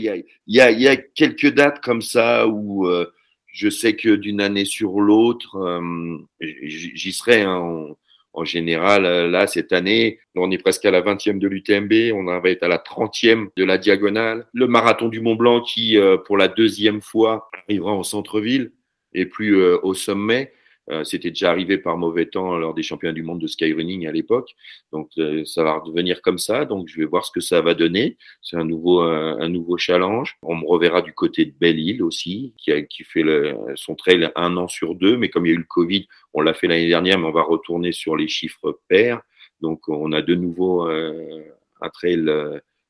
il 0.47 0.55
y 0.55 0.87
a, 0.87 0.95
quelques 0.95 1.53
dates 1.53 1.79
comme 1.81 2.01
ça 2.01 2.47
où 2.47 2.87
euh, 2.87 3.11
je 3.47 3.69
sais 3.69 3.95
que 3.95 4.15
d'une 4.15 4.41
année 4.41 4.65
sur 4.65 4.99
l'autre, 4.99 5.57
euh, 5.57 6.17
j'y 6.39 7.13
serai. 7.13 7.41
Hein, 7.41 7.87
en 8.35 8.45
général, 8.45 9.03
là, 9.29 9.45
cette 9.45 9.73
année, 9.73 10.17
on 10.35 10.49
est 10.49 10.57
presque 10.57 10.85
à 10.85 10.91
la 10.91 11.03
20e 11.03 11.37
de 11.37 11.47
l'UTMB, 11.47 12.15
on 12.15 12.23
va 12.23 12.49
être 12.49 12.63
à 12.63 12.67
la 12.67 12.79
30e 12.79 13.49
de 13.55 13.63
la 13.63 13.77
diagonale. 13.77 14.47
Le 14.53 14.65
marathon 14.65 15.07
du 15.07 15.21
Mont 15.21 15.35
Blanc 15.35 15.61
qui, 15.61 15.99
pour 16.25 16.37
la 16.37 16.47
deuxième 16.47 17.01
fois, 17.01 17.47
arrivera 17.67 17.91
en 17.91 18.01
centre-ville 18.01 18.71
et 19.13 19.25
plus 19.25 19.57
euh, 19.57 19.77
au 19.83 19.93
sommet. 19.93 20.51
Euh, 20.89 21.03
C'était 21.03 21.29
déjà 21.29 21.49
arrivé 21.49 21.77
par 21.77 21.97
mauvais 21.97 22.25
temps 22.25 22.57
lors 22.57 22.73
des 22.73 22.83
championnats 22.83 23.13
du 23.13 23.23
monde 23.23 23.39
de 23.39 23.47
skyrunning 23.47 24.07
à 24.07 24.11
l'époque. 24.11 24.55
Donc 24.91 25.09
euh, 25.17 25.45
ça 25.45 25.63
va 25.63 25.79
redevenir 25.79 26.21
comme 26.21 26.37
ça. 26.37 26.65
Donc 26.65 26.87
je 26.87 26.97
vais 26.97 27.05
voir 27.05 27.25
ce 27.25 27.31
que 27.31 27.39
ça 27.39 27.61
va 27.61 27.73
donner. 27.73 28.17
C'est 28.41 28.57
un 28.57 28.65
nouveau 28.65 29.01
un 29.01 29.49
nouveau 29.49 29.77
challenge. 29.77 30.37
On 30.43 30.55
me 30.55 30.65
reverra 30.65 31.01
du 31.01 31.13
côté 31.13 31.45
de 31.45 31.53
Belle-Île 31.59 32.03
aussi, 32.03 32.53
qui, 32.57 32.71
a, 32.71 32.81
qui 32.81 33.03
fait 33.03 33.23
le, 33.23 33.55
son 33.75 33.95
trail 33.95 34.29
un 34.35 34.57
an 34.57 34.67
sur 34.67 34.95
deux. 34.95 35.17
Mais 35.17 35.29
comme 35.29 35.45
il 35.45 35.49
y 35.49 35.51
a 35.53 35.55
eu 35.55 35.59
le 35.59 35.63
Covid, 35.63 36.07
on 36.33 36.41
l'a 36.41 36.53
fait 36.53 36.67
l'année 36.67 36.87
dernière, 36.87 37.17
mais 37.17 37.27
on 37.27 37.31
va 37.31 37.43
retourner 37.43 37.91
sur 37.91 38.15
les 38.15 38.27
chiffres 38.27 38.79
pairs. 38.89 39.21
Donc 39.61 39.87
on 39.87 40.11
a 40.11 40.21
de 40.21 40.35
nouveau 40.35 40.83
un 40.83 41.89
trail 41.93 42.29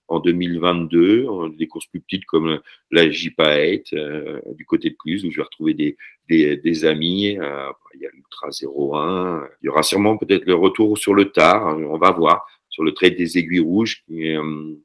en 0.08 0.20
2022, 0.20 1.28
des 1.58 1.68
courses 1.68 1.88
plus 1.88 2.02
petites 2.02 2.26
comme 2.26 2.60
la 2.92 3.10
JPA 3.10 3.64
8 3.64 3.94
euh, 3.94 4.42
du 4.56 4.66
côté 4.66 4.90
de 4.90 4.96
Cluse, 4.96 5.26
où 5.26 5.32
je 5.32 5.38
vais 5.38 5.44
retrouver 5.44 5.74
des, 5.74 5.98
des, 6.30 6.58
des 6.58 6.86
amis. 6.86 7.38
Euh, 7.40 7.70
il 7.96 8.02
y 8.02 8.06
a 8.06 8.10
l'Ultra 8.12 8.50
01. 8.50 9.48
Il 9.62 9.66
y 9.66 9.70
aura 9.70 9.84
sûrement 9.84 10.18
peut-être 10.18 10.46
le 10.46 10.56
retour 10.56 10.98
sur 10.98 11.14
le 11.14 11.32
tard. 11.32 11.68
Hein, 11.68 11.84
on 11.90 11.98
va 11.98 12.12
voir 12.12 12.46
sur 12.70 12.84
le 12.84 12.94
trait 12.94 13.12
des 13.12 13.38
aiguilles 13.38 13.60
rouges. 13.60 14.04
Euh, 14.12 14.76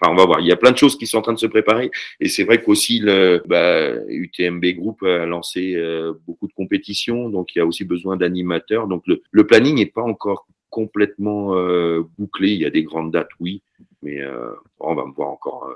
Enfin, 0.00 0.12
on 0.12 0.16
va 0.16 0.24
voir. 0.24 0.40
Il 0.40 0.46
y 0.46 0.52
a 0.52 0.56
plein 0.56 0.70
de 0.70 0.78
choses 0.78 0.96
qui 0.96 1.06
sont 1.06 1.18
en 1.18 1.22
train 1.22 1.34
de 1.34 1.38
se 1.38 1.46
préparer. 1.46 1.90
Et 2.20 2.28
c'est 2.28 2.44
vrai 2.44 2.62
qu'aussi 2.62 3.00
le 3.00 3.42
bah, 3.46 3.92
UTMB 4.08 4.64
Group 4.76 5.02
a 5.02 5.26
lancé 5.26 5.74
euh, 5.74 6.14
beaucoup 6.26 6.46
de 6.46 6.52
compétitions, 6.52 7.28
donc 7.28 7.54
il 7.54 7.58
y 7.58 7.60
a 7.60 7.66
aussi 7.66 7.84
besoin 7.84 8.16
d'animateurs. 8.16 8.86
Donc 8.88 9.02
le, 9.06 9.22
le 9.30 9.46
planning 9.46 9.76
n'est 9.76 9.86
pas 9.86 10.02
encore 10.02 10.46
complètement 10.70 11.54
euh, 11.56 12.02
bouclé. 12.18 12.52
Il 12.52 12.60
y 12.60 12.64
a 12.64 12.70
des 12.70 12.82
grandes 12.82 13.12
dates, 13.12 13.30
oui, 13.40 13.62
mais 14.02 14.20
euh, 14.20 14.54
on 14.78 14.94
va 14.94 15.04
me 15.06 15.12
voir 15.12 15.30
encore 15.30 15.66
euh, 15.68 15.74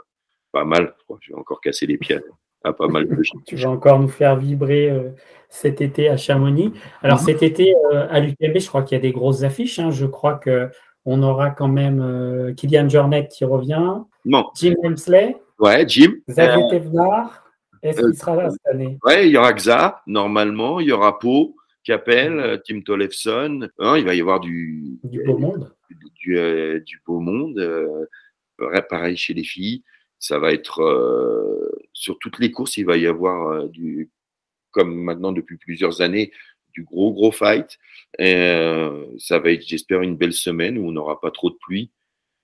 pas 0.53 0.65
mal. 0.65 0.95
Je, 0.99 1.05
crois. 1.05 1.19
je 1.21 1.33
vais 1.33 1.39
encore 1.39 1.61
casser 1.61 1.87
les 1.87 1.99
pieds 1.99 2.21
à 2.65 2.73
pas 2.73 2.89
mal 2.89 3.07
de 3.07 3.23
choses. 3.23 3.43
tu 3.47 3.57
vas 3.57 3.71
encore 3.71 4.01
nous 4.01 4.09
faire 4.09 4.37
vibrer 4.37 4.91
euh, 4.91 5.11
cet 5.49 5.81
été 5.81 6.09
à 6.09 6.17
Chamonix. 6.17 6.73
Alors 7.03 7.19
-hmm. 7.19 7.25
cet 7.27 7.43
été 7.43 7.75
euh, 7.93 8.07
à 8.11 8.21
l'UTMB, 8.21 8.59
je 8.59 8.69
crois 8.69 8.83
qu'il 8.83 8.97
y 8.97 8.99
a 8.99 9.03
des 9.03 9.13
grosses 9.13 9.43
affiches. 9.45 9.79
Hein. 9.79 9.91
Je 9.91 10.07
crois 10.07 10.35
que 10.35 10.71
on 11.05 11.23
aura 11.23 11.51
quand 11.51 11.69
même 11.69 12.01
euh, 12.01 12.55
Kylian 12.55 12.89
Jornet 12.89 13.29
qui 13.29 13.45
revient. 13.45 13.99
Non. 14.25 14.47
Jim 14.57 14.75
Hemsley. 14.83 15.37
Ouais, 15.59 15.85
Jim. 15.87 16.15
Xavier 16.29 16.67
Thévenard. 16.71 17.45
Est-ce 17.83 18.01
qu'il 18.01 18.15
sera 18.15 18.35
là 18.35 18.49
cette 18.49 18.67
année? 18.67 18.99
Ouais, 19.05 19.27
il 19.27 19.33
y 19.33 19.37
aura 19.37 19.53
Xa, 19.53 20.01
normalement. 20.07 20.81
Il 20.81 20.87
y 20.89 20.93
aura 20.93 21.19
Pau. 21.19 21.55
Capel, 21.85 22.63
Tim 22.67 22.81
Tollefson. 22.81 23.69
Hein, 23.79 23.99
il 23.99 24.07
va 24.07 24.15
y 24.15 24.21
avoir 24.23 24.41
du, 24.41 24.99
du 25.05 25.23
beau 25.23 25.37
monde. 25.37 25.74
Du, 25.91 26.39
euh, 26.39 26.81
du 26.81 27.01
beau 27.07 27.21
monde. 27.21 27.59
Euh, 27.59 28.07
pareil 28.89 29.17
chez 29.17 29.35
les 29.35 29.45
filles. 29.45 29.83
Ça 30.19 30.39
va 30.39 30.53
être 30.53 30.81
euh, 30.81 31.71
sur 31.93 32.19
toutes 32.19 32.39
les 32.39 32.51
courses, 32.51 32.77
il 32.77 32.87
va 32.87 32.97
y 32.97 33.07
avoir 33.07 33.69
du, 33.69 34.11
comme 34.71 34.95
maintenant 34.95 35.33
depuis 35.33 35.59
plusieurs 35.59 36.01
années, 36.01 36.33
du 36.73 36.83
gros 36.85 37.13
gros 37.13 37.33
fight. 37.33 37.79
Et, 38.19 38.35
ça 39.19 39.39
va 39.39 39.51
être, 39.51 39.67
j'espère, 39.67 40.03
une 40.03 40.17
belle 40.17 40.33
semaine 40.33 40.79
où 40.79 40.89
on 40.89 40.93
n'aura 40.93 41.21
pas 41.21 41.31
trop 41.31 41.51
de 41.51 41.57
pluie. 41.57 41.91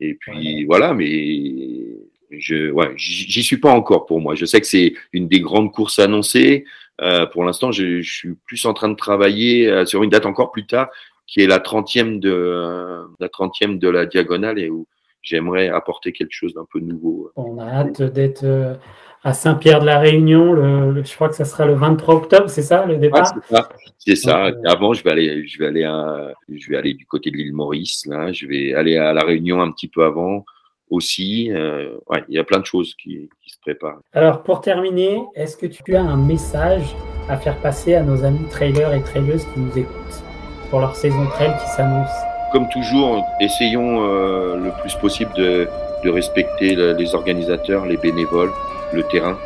Et 0.00 0.14
puis 0.14 0.64
voilà, 0.64 0.94
mais 0.94 1.96
je, 2.30 2.70
ouais, 2.70 2.92
j'y 2.96 3.42
suis 3.42 3.58
pas 3.58 3.72
encore 3.72 4.06
pour 4.06 4.20
moi. 4.20 4.34
Je 4.34 4.44
sais 4.44 4.60
que 4.60 4.66
c'est 4.66 4.94
une 5.12 5.28
des 5.28 5.40
grandes 5.40 5.72
courses 5.72 5.98
annoncées. 5.98 6.64
Euh, 7.00 7.26
pour 7.26 7.44
l'instant, 7.44 7.72
je, 7.72 8.02
je, 8.02 8.12
suis 8.12 8.34
plus 8.46 8.64
en 8.66 8.74
train 8.74 8.88
de 8.88 8.94
travailler 8.94 9.68
euh, 9.68 9.86
sur 9.86 10.02
une 10.02 10.10
date 10.10 10.26
encore 10.26 10.52
plus 10.52 10.66
tard, 10.66 10.90
qui 11.30 11.40
est 11.40 11.46
la 11.46 11.60
30e 11.60 12.18
de, 12.18 13.06
la 13.20 13.28
30e 13.28 13.78
de 13.78 13.88
la 13.88 14.04
diagonale 14.04 14.58
et 14.58 14.68
où 14.68 14.86
j'aimerais 15.22 15.68
apporter 15.68 16.12
quelque 16.12 16.32
chose 16.32 16.54
d'un 16.54 16.66
peu 16.70 16.80
nouveau. 16.80 17.30
On 17.36 17.58
a 17.58 17.66
hâte 17.66 18.02
d'être 18.02 18.42
euh, 18.42 18.74
à 19.22 19.32
Saint-Pierre 19.32 19.80
de 19.80 19.86
la 19.86 20.00
Réunion. 20.00 20.52
Le, 20.52 20.90
le, 20.90 21.04
je 21.04 21.14
crois 21.14 21.28
que 21.28 21.36
ça 21.36 21.44
sera 21.44 21.66
le 21.66 21.74
23 21.74 22.16
octobre, 22.16 22.50
c'est 22.50 22.62
ça 22.62 22.84
le 22.84 22.96
départ? 22.96 23.28
C'est 23.28 23.54
ça. 23.54 23.68
C'est 23.98 24.16
ça. 24.16 24.50
Donc, 24.50 24.66
Avant, 24.66 24.92
je 24.92 25.04
vais 25.04 25.10
aller, 25.10 25.46
je 25.46 25.58
vais 25.58 25.66
aller, 25.68 25.84
à, 25.84 26.32
je 26.48 26.68
vais 26.68 26.76
aller 26.76 26.94
du 26.94 27.06
côté 27.06 27.30
de 27.30 27.36
l'île 27.36 27.52
Maurice. 27.52 28.06
Là, 28.06 28.32
je 28.32 28.46
vais 28.46 28.74
aller 28.74 28.96
à 28.96 29.12
la 29.12 29.22
Réunion 29.22 29.62
un 29.62 29.70
petit 29.70 29.88
peu 29.88 30.04
avant 30.04 30.44
aussi. 30.88 31.52
Euh, 31.52 31.96
ouais, 32.08 32.24
il 32.28 32.34
y 32.34 32.38
a 32.38 32.44
plein 32.44 32.58
de 32.58 32.66
choses 32.66 32.96
qui, 32.96 33.28
qui, 33.40 33.50
se 33.50 33.60
préparent. 33.60 34.00
Alors, 34.14 34.42
pour 34.42 34.62
terminer, 34.62 35.22
est-ce 35.36 35.56
que 35.56 35.66
tu 35.66 35.94
as 35.94 36.02
un 36.02 36.16
message 36.16 36.96
à 37.28 37.36
faire 37.36 37.56
passer 37.58 37.94
à 37.94 38.02
nos 38.02 38.24
amis 38.24 38.48
trailers 38.50 38.92
et 38.94 39.02
traileuses 39.02 39.44
qui 39.44 39.60
nous 39.60 39.78
écoutent? 39.78 40.29
Pour 40.70 40.80
leur 40.80 40.96
saison 40.96 41.26
trail 41.26 41.52
qui 41.60 41.68
s'annonce 41.76 42.10
Comme 42.52 42.68
toujours, 42.68 43.26
essayons 43.40 44.04
euh, 44.04 44.56
le 44.56 44.70
plus 44.80 44.94
possible 44.94 45.32
de, 45.34 45.68
respecter 46.04 46.74
le, 46.74 46.92
les 46.92 47.14
organisateurs, 47.14 47.84
les 47.84 47.98
bénévoles, 47.98 48.52
le 48.92 49.02
terrain, 49.02 49.36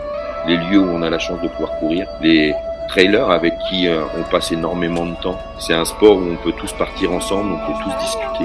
les 0.47 0.57
lieux 0.57 0.79
où 0.79 0.89
on 0.89 1.03
a 1.03 1.11
la 1.11 1.19
chance 1.19 1.41
de 1.43 1.49
pouvoir 1.49 1.79
courir, 1.79 2.07
les 2.21 2.55
trailers 2.89 3.31
avec 3.31 3.55
qui 3.69 3.89
euh, 3.89 4.03
on 4.17 4.23
passe 4.31 4.53
énormément 4.53 5.07
de 5.07 5.15
temps. 5.17 5.39
C'est 5.59 5.75
un 5.75 5.85
sport 5.85 6.17
où 6.17 6.23
on 6.31 6.37
peut 6.37 6.53
tous 6.53 6.73
partir 6.75 7.13
ensemble, 7.13 7.55
on 7.55 7.67
peut 7.67 7.79
tous 7.83 8.05
discuter, 8.05 8.45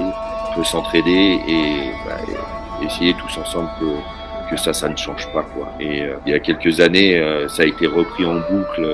on 0.50 0.54
peut 0.56 0.64
s'entraider 0.64 1.38
et 1.46 1.90
bah, 2.06 2.16
essayer 2.82 3.14
tous 3.14 3.38
ensemble 3.38 3.68
que, 3.78 3.86
que 4.50 4.56
ça, 4.56 4.72
ça 4.72 4.88
ne 4.88 4.96
change 4.96 5.26
pas. 5.32 5.42
Quoi. 5.54 5.68
Et 5.80 6.02
euh, 6.02 6.16
il 6.26 6.32
y 6.32 6.34
a 6.34 6.40
quelques 6.40 6.80
années, 6.80 7.18
euh, 7.18 7.48
ça 7.48 7.62
a 7.62 7.66
été 7.66 7.86
repris 7.86 8.24
en 8.24 8.34
boucle. 8.34 8.86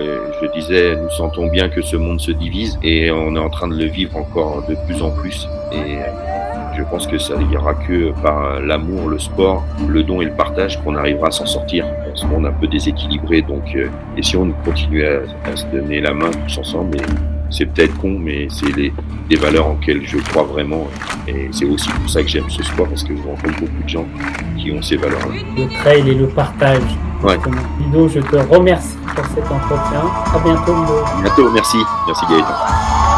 Je 0.42 0.47
disais, 0.53 0.97
nous 0.97 1.11
sentons 1.11 1.47
bien 1.47 1.69
que 1.69 1.83
ce 1.83 1.97
monde 1.97 2.21
se 2.21 2.33
divise 2.33 2.79
et 2.83 3.11
on 3.11 3.35
est 3.35 3.40
en 3.40 3.51
train 3.51 3.69
de 3.69 3.77
le 3.77 3.87
vivre 3.87 4.16
encore 4.16 4.64
de 4.69 4.77
plus 4.87 5.03
en 5.03 5.11
plus. 5.11 5.49
Et 5.73 5.99
je 6.77 6.83
pense 6.85 7.07
que 7.07 7.19
ça 7.19 7.35
il 7.40 7.51
y 7.51 7.57
aura 7.57 7.75
que 7.75 8.12
par 8.23 8.61
l'amour, 8.61 9.09
le 9.09 9.19
sport, 9.19 9.64
le 9.88 10.03
don 10.03 10.21
et 10.21 10.27
le 10.27 10.33
partage 10.33 10.83
qu'on 10.83 10.95
arrivera 10.97 11.29
à 11.29 11.31
s'en 11.31 11.47
sortir. 11.47 11.87
Ce 12.14 12.27
monde 12.27 12.47
un 12.47 12.53
peu 12.53 12.66
déséquilibré, 12.66 13.42
donc 13.42 13.75
euh, 13.75 13.88
et 14.16 14.23
si 14.23 14.37
on 14.37 14.51
continue 14.64 15.05
à, 15.05 15.21
à, 15.45 15.57
se 15.57 15.66
donner 15.66 16.01
la 16.01 16.12
main 16.12 16.31
tous 16.47 16.59
ensemble, 16.59 16.99
c'est 17.51 17.67
peut-être 17.67 17.97
con, 17.99 18.19
mais 18.19 18.49
c'est 18.51 18.75
les, 18.77 18.93
des 19.29 19.37
valeurs 19.37 19.67
en 19.69 19.73
lesquelles 19.81 20.03
je 20.07 20.19
crois 20.19 20.43
vraiment. 20.45 20.87
Et 21.29 21.49
c'est 21.53 21.65
aussi 21.65 21.89
pour 21.91 22.09
ça 22.11 22.23
que 22.23 22.29
j'aime 22.29 22.49
ce 22.51 22.63
sport 22.63 22.89
parce 22.89 23.03
que 23.05 23.15
je 23.17 23.23
rencontre 23.23 23.61
beaucoup 23.61 23.83
de 23.83 23.89
gens 23.89 24.07
qui 24.59 24.73
ont 24.73 24.83
ces 24.83 24.97
valeurs-là. 24.97 25.35
Le 25.57 25.69
trail 25.83 26.09
et 26.09 26.15
le 26.15 26.27
partage, 26.29 26.83
Ouais. 27.23 27.39
Ludo, 27.81 28.09
je 28.09 28.21
te 28.21 28.37
remercie 28.37 28.97
pour 29.15 29.25
cet 29.27 29.51
entretien. 29.51 30.03
À 30.35 30.39
bientôt, 30.39 30.75
Ludo. 30.75 30.99
À 31.19 31.23
bientôt, 31.23 31.51
merci. 31.51 31.79
Merci 32.07 32.27
Gaëtan. 32.29 33.15